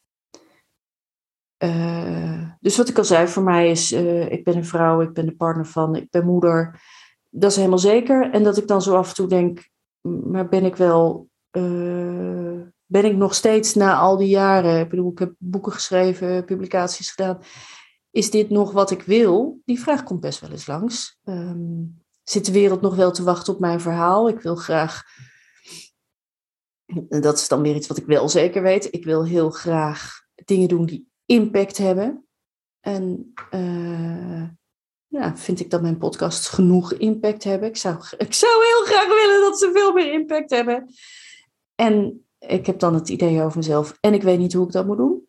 Uh, 1.64 2.51
dus 2.61 2.77
wat 2.77 2.88
ik 2.88 2.99
al 2.99 3.05
zei, 3.05 3.29
voor 3.29 3.42
mij 3.42 3.71
is, 3.71 3.92
uh, 3.92 4.31
ik 4.31 4.44
ben 4.44 4.57
een 4.57 4.64
vrouw, 4.64 5.01
ik 5.01 5.12
ben 5.12 5.27
de 5.27 5.37
partner 5.37 5.66
van, 5.66 5.97
ik 5.97 6.11
ben 6.11 6.25
moeder. 6.25 6.81
Dat 7.29 7.51
is 7.51 7.57
helemaal 7.57 7.79
zeker. 7.79 8.31
En 8.31 8.42
dat 8.42 8.57
ik 8.57 8.66
dan 8.66 8.83
zo 8.83 8.97
af 8.97 9.09
en 9.09 9.14
toe 9.14 9.27
denk, 9.27 9.68
maar 10.01 10.49
ben 10.49 10.64
ik 10.64 10.77
wel, 10.77 11.29
uh, 11.53 12.61
ben 12.87 13.05
ik 13.05 13.16
nog 13.16 13.35
steeds 13.35 13.75
na 13.75 13.97
al 13.97 14.16
die 14.16 14.29
jaren, 14.29 14.81
ik 14.81 14.88
bedoel, 14.88 15.11
ik 15.11 15.18
heb 15.18 15.35
boeken 15.38 15.73
geschreven, 15.73 16.44
publicaties 16.44 17.11
gedaan. 17.11 17.38
Is 18.11 18.31
dit 18.31 18.51
nog 18.51 18.73
wat 18.73 18.90
ik 18.90 19.03
wil? 19.03 19.61
Die 19.64 19.81
vraag 19.81 20.03
komt 20.03 20.21
best 20.21 20.40
wel 20.40 20.51
eens 20.51 20.66
langs. 20.66 21.18
Um, 21.25 22.03
zit 22.23 22.47
de 22.47 22.53
wereld 22.53 22.81
nog 22.81 22.97
wel 22.97 23.11
te 23.11 23.23
wachten 23.23 23.53
op 23.53 23.61
mijn 23.61 23.81
verhaal? 23.81 24.29
Ik 24.29 24.40
wil 24.40 24.57
graag, 24.57 25.03
dat 27.09 27.38
is 27.38 27.49
dan 27.49 27.62
weer 27.62 27.75
iets 27.75 27.87
wat 27.87 27.97
ik 27.97 28.07
wel 28.07 28.29
zeker 28.29 28.62
weet, 28.62 28.94
ik 28.94 29.05
wil 29.05 29.25
heel 29.25 29.51
graag 29.51 30.27
dingen 30.44 30.68
doen 30.68 30.87
die 30.87 31.08
impact 31.29 31.79
hebben. 31.79 32.27
En 32.81 33.33
uh, 33.55 34.49
ja, 35.07 35.37
vind 35.37 35.61
ik 35.61 35.71
dat 35.71 35.83
mijn 35.83 35.99
podcasts 35.99 36.49
genoeg 36.49 36.93
impact 36.93 37.45
hebben. 37.45 37.69
Ik 37.69 37.77
zou, 37.77 37.97
ik 38.27 38.33
zou 38.33 38.53
heel 38.64 38.85
graag 38.85 39.07
willen 39.07 39.41
dat 39.41 39.59
ze 39.59 39.71
veel 39.73 39.93
meer 39.93 40.12
impact 40.12 40.51
hebben. 40.51 40.95
En 41.75 42.27
ik 42.38 42.67
heb 42.67 42.79
dan 42.79 42.95
het 42.95 43.09
idee 43.09 43.43
over 43.43 43.59
mezelf 43.59 43.97
en 44.01 44.14
ik 44.14 44.23
weet 44.23 44.38
niet 44.38 44.53
hoe 44.53 44.67
ik 44.67 44.73
dat 44.73 44.87
moet 44.87 44.97
doen. 44.97 45.27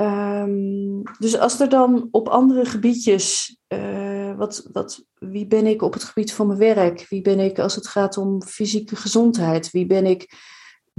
Um, 0.00 1.02
dus 1.18 1.38
als 1.38 1.60
er 1.60 1.68
dan 1.68 2.08
op 2.10 2.28
andere 2.28 2.64
gebiedjes, 2.64 3.58
uh, 3.68 4.36
wat, 4.36 4.68
wat, 4.72 5.04
wie 5.14 5.46
ben 5.46 5.66
ik 5.66 5.82
op 5.82 5.92
het 5.92 6.04
gebied 6.04 6.32
van 6.32 6.46
mijn 6.46 6.58
werk? 6.58 7.06
Wie 7.08 7.20
ben 7.20 7.38
ik 7.38 7.58
als 7.58 7.74
het 7.74 7.86
gaat 7.86 8.16
om 8.16 8.42
fysieke 8.42 8.96
gezondheid? 8.96 9.70
Wie 9.70 9.86
ben 9.86 10.06
ik 10.06 10.32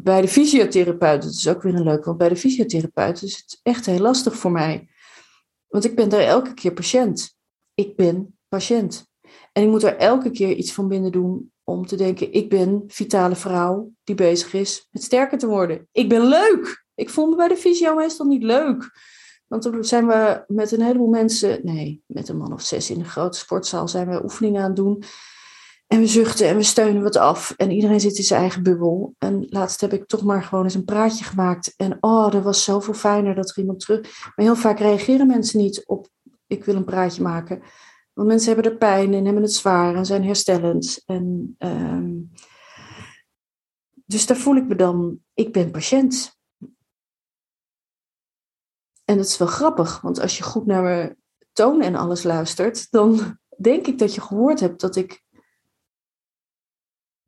bij 0.03 0.21
de 0.21 0.27
fysiotherapeut, 0.27 1.21
dat 1.21 1.31
is 1.31 1.47
ook 1.47 1.62
weer 1.62 1.75
een 1.75 1.83
leuk, 1.83 2.05
want 2.05 2.17
bij 2.17 2.29
de 2.29 2.35
fysiotherapeut 2.35 3.21
is 3.21 3.38
het 3.38 3.59
echt 3.63 3.85
heel 3.85 3.99
lastig 3.99 4.35
voor 4.35 4.51
mij. 4.51 4.89
Want 5.67 5.85
ik 5.85 5.95
ben 5.95 6.09
daar 6.09 6.19
elke 6.19 6.53
keer 6.53 6.73
patiënt. 6.73 7.38
Ik 7.73 7.95
ben 7.95 8.38
patiënt. 8.47 9.07
En 9.51 9.63
ik 9.63 9.69
moet 9.69 9.83
er 9.83 9.97
elke 9.97 10.31
keer 10.31 10.55
iets 10.55 10.73
van 10.73 10.88
binnen 10.88 11.12
doen 11.12 11.51
om 11.63 11.85
te 11.85 11.95
denken, 11.95 12.33
ik 12.33 12.49
ben 12.49 12.83
vitale 12.88 13.35
vrouw 13.35 13.91
die 14.03 14.15
bezig 14.15 14.53
is 14.53 14.88
met 14.91 15.03
sterker 15.03 15.38
te 15.38 15.47
worden. 15.47 15.88
Ik 15.91 16.09
ben 16.09 16.27
leuk. 16.27 16.85
Ik 16.95 17.09
voel 17.09 17.29
me 17.29 17.35
bij 17.35 17.47
de 17.47 17.57
fysio 17.57 17.95
meestal 17.95 18.25
niet 18.25 18.43
leuk. 18.43 18.91
Want 19.47 19.63
dan 19.63 19.83
zijn 19.83 20.07
we 20.07 20.43
met 20.47 20.71
een 20.71 20.81
heleboel 20.81 21.07
mensen, 21.07 21.59
nee, 21.63 22.03
met 22.05 22.29
een 22.29 22.38
man 22.38 22.53
of 22.53 22.62
zes 22.62 22.89
in 22.89 22.99
een 22.99 23.05
grote 23.05 23.38
sportzaal, 23.38 23.88
zijn 23.88 24.09
we 24.09 24.23
oefeningen 24.23 24.62
aan 24.62 24.67
het 24.67 24.75
doen. 24.75 25.03
En 25.89 25.99
we 25.99 26.08
zuchten 26.08 26.47
en 26.47 26.56
we 26.56 26.63
steunen 26.63 27.04
wat 27.04 27.15
af. 27.15 27.54
En 27.58 27.71
iedereen 27.71 27.99
zit 27.99 28.17
in 28.17 28.23
zijn 28.23 28.41
eigen 28.41 28.63
bubbel. 28.63 29.15
En 29.17 29.45
laatst 29.49 29.82
heb 29.82 29.93
ik 29.93 30.08
toch 30.08 30.23
maar 30.23 30.43
gewoon 30.43 30.63
eens 30.63 30.73
een 30.73 30.86
praatje 30.86 31.23
gemaakt. 31.23 31.73
En 31.78 31.97
oh, 31.99 32.32
dat 32.32 32.43
was 32.43 32.63
zoveel 32.63 32.93
fijner 32.93 33.36
dat 33.36 33.49
er 33.49 33.58
iemand 33.58 33.80
terug. 33.80 34.02
Maar 34.23 34.45
heel 34.45 34.56
vaak 34.56 34.80
reageren 34.80 35.28
mensen 35.28 35.60
niet 35.60 35.86
op: 35.86 36.10
ik 36.47 36.63
wil 36.65 36.75
een 36.75 36.84
praatje 36.84 37.21
maken. 37.21 37.62
Want 38.13 38.28
mensen 38.28 38.54
hebben 38.54 38.71
er 38.71 38.78
pijn 38.78 39.13
en 39.13 39.25
hebben 39.25 39.43
het 39.43 39.54
zwaar 39.54 39.95
en 39.95 40.06
zijn 40.06 40.23
herstellend. 40.23 41.02
En, 41.06 41.56
um, 41.60 42.32
dus 44.06 44.25
daar 44.25 44.38
voel 44.38 44.56
ik 44.56 44.67
me 44.67 44.75
dan: 44.75 45.19
ik 45.34 45.54
ben 45.54 45.71
patiënt. 45.71 46.38
En 49.06 49.17
dat 49.17 49.25
is 49.25 49.38
wel 49.38 49.47
grappig, 49.47 50.02
want 50.02 50.19
als 50.19 50.38
je 50.38 50.43
goed 50.43 50.65
naar 50.65 50.84
mijn 50.84 51.17
toon 51.54 51.82
en 51.82 51.95
alles 51.95 52.23
luistert, 52.23 52.91
dan 52.91 53.39
denk 53.58 53.88
ik 53.88 53.99
dat 53.99 54.15
je 54.15 54.21
gehoord 54.21 54.60
hebt 54.60 54.82
dat 54.82 54.95
ik 54.95 55.23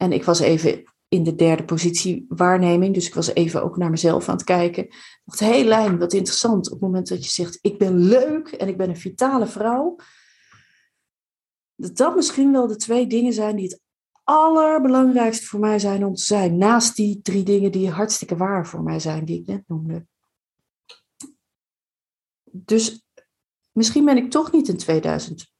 en 0.01 0.11
ik 0.11 0.23
was 0.23 0.39
even 0.39 0.83
in 1.07 1.23
de 1.23 1.35
derde 1.35 1.65
positie 1.65 2.25
waarneming. 2.29 2.93
Dus 2.93 3.07
ik 3.07 3.13
was 3.13 3.33
even 3.33 3.63
ook 3.63 3.77
naar 3.77 3.89
mezelf 3.89 4.29
aan 4.29 4.35
het 4.35 4.43
kijken. 4.43 4.83
Ik 4.83 5.21
dacht, 5.25 5.39
heel 5.39 5.63
lijn, 5.63 5.99
wat 5.99 6.13
interessant. 6.13 6.65
Op 6.65 6.71
het 6.71 6.81
moment 6.81 7.07
dat 7.07 7.23
je 7.23 7.29
zegt, 7.29 7.59
ik 7.61 7.77
ben 7.77 7.97
leuk 7.97 8.47
en 8.47 8.67
ik 8.67 8.77
ben 8.77 8.89
een 8.89 8.97
vitale 8.97 9.47
vrouw. 9.47 9.95
Dat 11.75 11.97
dat 11.97 12.15
misschien 12.15 12.51
wel 12.51 12.67
de 12.67 12.75
twee 12.75 13.07
dingen 13.07 13.33
zijn 13.33 13.55
die 13.55 13.67
het 13.67 13.81
allerbelangrijkste 14.23 15.45
voor 15.45 15.59
mij 15.59 15.79
zijn 15.79 16.05
om 16.05 16.13
te 16.15 16.23
zijn. 16.23 16.57
Naast 16.57 16.95
die 16.95 17.21
drie 17.21 17.43
dingen 17.43 17.71
die 17.71 17.89
hartstikke 17.89 18.35
waar 18.35 18.67
voor 18.67 18.83
mij 18.83 18.99
zijn, 18.99 19.25
die 19.25 19.39
ik 19.39 19.47
net 19.47 19.63
noemde. 19.67 20.05
Dus 22.51 23.05
misschien 23.71 24.05
ben 24.05 24.17
ik 24.17 24.31
toch 24.31 24.51
niet 24.51 24.67
een 24.67 24.77
2000 24.77 25.53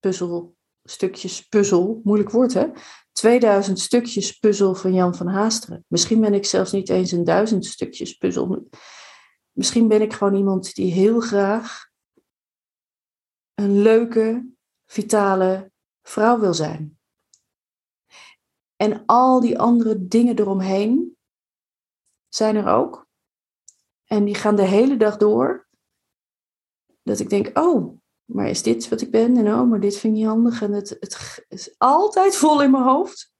puzzelstukjes 0.00 1.48
puzzel, 1.48 2.00
moeilijk 2.04 2.30
woord 2.30 2.54
hè, 2.54 2.66
2000 3.16 3.80
stukjes 3.80 4.38
puzzel 4.38 4.74
van 4.74 4.94
Jan 4.94 5.14
van 5.14 5.26
Haasteren. 5.26 5.84
Misschien 5.88 6.20
ben 6.20 6.34
ik 6.34 6.44
zelfs 6.44 6.72
niet 6.72 6.88
eens 6.88 7.12
een 7.12 7.24
duizend 7.24 7.66
stukjes 7.66 8.14
puzzel. 8.14 8.68
Misschien 9.52 9.88
ben 9.88 10.02
ik 10.02 10.12
gewoon 10.12 10.34
iemand 10.34 10.74
die 10.74 10.92
heel 10.92 11.20
graag 11.20 11.88
een 13.54 13.82
leuke, 13.82 14.50
vitale 14.86 15.72
vrouw 16.02 16.38
wil 16.38 16.54
zijn. 16.54 16.98
En 18.76 19.02
al 19.06 19.40
die 19.40 19.58
andere 19.58 20.06
dingen 20.06 20.38
eromheen 20.38 21.16
zijn 22.28 22.56
er 22.56 22.68
ook. 22.68 23.08
En 24.04 24.24
die 24.24 24.34
gaan 24.34 24.56
de 24.56 24.66
hele 24.66 24.96
dag 24.96 25.16
door. 25.16 25.68
Dat 27.02 27.18
ik 27.18 27.28
denk, 27.28 27.58
oh, 27.58 27.98
maar 28.26 28.48
is 28.48 28.62
dit 28.62 28.88
wat 28.88 29.00
ik 29.00 29.10
ben? 29.10 29.36
En 29.36 29.46
oh, 29.46 29.68
maar 29.68 29.80
dit 29.80 29.96
vind 29.96 30.12
ik 30.12 30.18
niet 30.18 30.28
handig. 30.28 30.62
En 30.62 30.72
het, 30.72 30.96
het 31.00 31.44
is 31.48 31.74
altijd 31.78 32.36
vol 32.36 32.62
in 32.62 32.70
mijn 32.70 32.84
hoofd. 32.84 33.34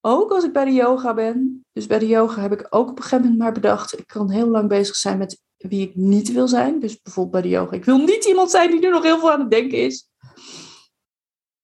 Ook 0.00 0.30
als 0.30 0.44
ik 0.44 0.52
bij 0.52 0.64
de 0.64 0.72
yoga 0.72 1.14
ben. 1.14 1.64
Dus 1.72 1.86
bij 1.86 1.98
de 1.98 2.06
yoga 2.06 2.40
heb 2.40 2.52
ik 2.52 2.66
ook 2.70 2.90
op 2.90 2.96
een 2.96 3.02
gegeven 3.02 3.20
moment 3.20 3.38
maar 3.42 3.52
bedacht. 3.52 3.98
Ik 3.98 4.06
kan 4.06 4.30
heel 4.30 4.48
lang 4.48 4.68
bezig 4.68 4.96
zijn 4.96 5.18
met 5.18 5.42
wie 5.56 5.88
ik 5.88 5.94
niet 5.94 6.32
wil 6.32 6.48
zijn. 6.48 6.80
Dus 6.80 7.00
bijvoorbeeld 7.02 7.42
bij 7.42 7.42
de 7.42 7.56
yoga. 7.56 7.76
Ik 7.76 7.84
wil 7.84 7.98
niet 7.98 8.24
iemand 8.24 8.50
zijn 8.50 8.70
die 8.70 8.80
nu 8.80 8.88
nog 8.88 9.02
heel 9.02 9.18
veel 9.18 9.32
aan 9.32 9.40
het 9.40 9.50
denken 9.50 9.78
is. 9.78 10.08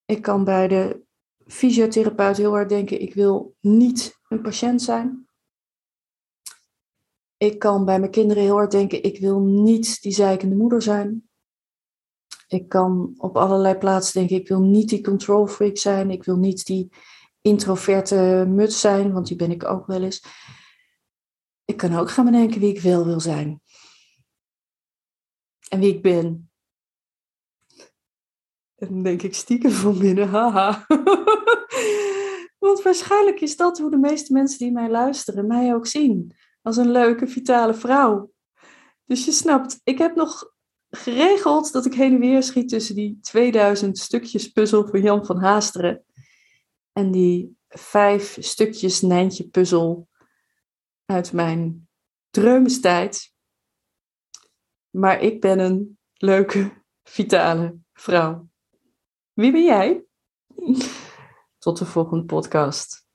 Ik 0.05 0.22
kan 0.22 0.44
bij 0.44 0.68
de 0.68 1.03
fysiotherapeut 1.46 2.37
heel 2.37 2.51
hard 2.51 2.68
denken, 2.68 3.01
ik 3.01 3.14
wil 3.14 3.55
niet 3.61 4.20
een 4.29 4.40
patiënt 4.40 4.83
zijn. 4.83 5.27
Ik 7.37 7.59
kan 7.59 7.85
bij 7.85 7.98
mijn 7.98 8.11
kinderen 8.11 8.42
heel 8.42 8.55
hard 8.55 8.70
denken, 8.70 9.03
ik 9.03 9.18
wil 9.18 9.40
niet 9.40 10.03
die 10.03 10.12
zeikende 10.12 10.55
moeder 10.57 10.83
zijn. 10.83 11.31
Ik 12.53 12.69
kan 12.69 13.15
op 13.17 13.37
allerlei 13.37 13.75
plaatsen 13.75 14.19
denken, 14.19 14.37
ik 14.37 14.49
wil 14.49 14.61
niet 14.61 14.88
die 14.88 15.03
control 15.03 15.47
freak 15.47 15.77
zijn. 15.77 16.11
Ik 16.11 16.25
wil 16.25 16.37
niet 16.37 16.67
die 16.67 16.93
introverte 17.41 18.45
muts 18.49 18.81
zijn, 18.81 19.12
want 19.12 19.27
die 19.27 19.37
ben 19.37 19.51
ik 19.51 19.65
ook 19.65 19.87
wel 19.87 20.03
eens. 20.03 20.25
Ik 21.65 21.77
kan 21.77 21.95
ook 21.95 22.11
gaan 22.11 22.25
bedenken 22.25 22.61
wie 22.61 22.75
ik 22.75 22.81
wel 22.81 23.05
wil 23.05 23.21
zijn. 23.21 23.61
En 25.69 25.81
wie 25.81 25.95
ik 25.95 26.03
ben. 26.03 26.51
En 28.77 28.88
dan 28.88 29.03
denk 29.03 29.23
ik 29.23 29.35
stiekem 29.35 29.71
van 29.71 29.99
binnen, 29.99 30.29
haha. 30.29 30.87
Want 32.59 32.83
waarschijnlijk 32.83 33.41
is 33.41 33.57
dat 33.57 33.79
hoe 33.79 33.91
de 33.91 33.97
meeste 33.97 34.33
mensen 34.33 34.59
die 34.59 34.73
mij 34.73 34.91
luisteren 34.91 35.47
mij 35.47 35.75
ook 35.75 35.87
zien. 35.87 36.37
Als 36.62 36.77
een 36.77 36.91
leuke, 36.91 37.27
vitale 37.27 37.75
vrouw. 37.75 38.33
Dus 39.05 39.25
je 39.25 39.33
snapt, 39.33 39.81
ik 39.85 39.99
heb 39.99 40.15
nog 40.15 40.52
geregeld 40.94 41.72
dat 41.72 41.87
ik 41.87 41.94
heen 41.94 42.12
en 42.12 42.20
weer 42.20 42.42
schiet 42.42 42.68
tussen 42.68 42.94
die 42.94 43.18
2000 43.20 43.98
stukjes 43.98 44.48
puzzel 44.48 44.88
van 44.88 45.02
Jan 45.02 45.26
van 45.26 45.38
Haasteren 45.38 46.05
en 46.92 47.11
die 47.11 47.57
vijf 47.68 48.37
stukjes 48.40 49.00
Nijntje 49.00 49.48
puzzel 49.48 50.09
uit 51.05 51.33
mijn 51.33 51.88
dreumestijd. 52.31 53.35
Maar 54.90 55.20
ik 55.20 55.40
ben 55.40 55.59
een 55.59 55.98
leuke, 56.14 56.83
vitale 57.02 57.78
vrouw. 57.92 58.48
Wie 59.33 59.52
ben 59.52 59.64
jij? 59.64 60.05
Tot 61.59 61.78
de 61.78 61.87
volgende 61.87 62.24
podcast. 62.24 63.07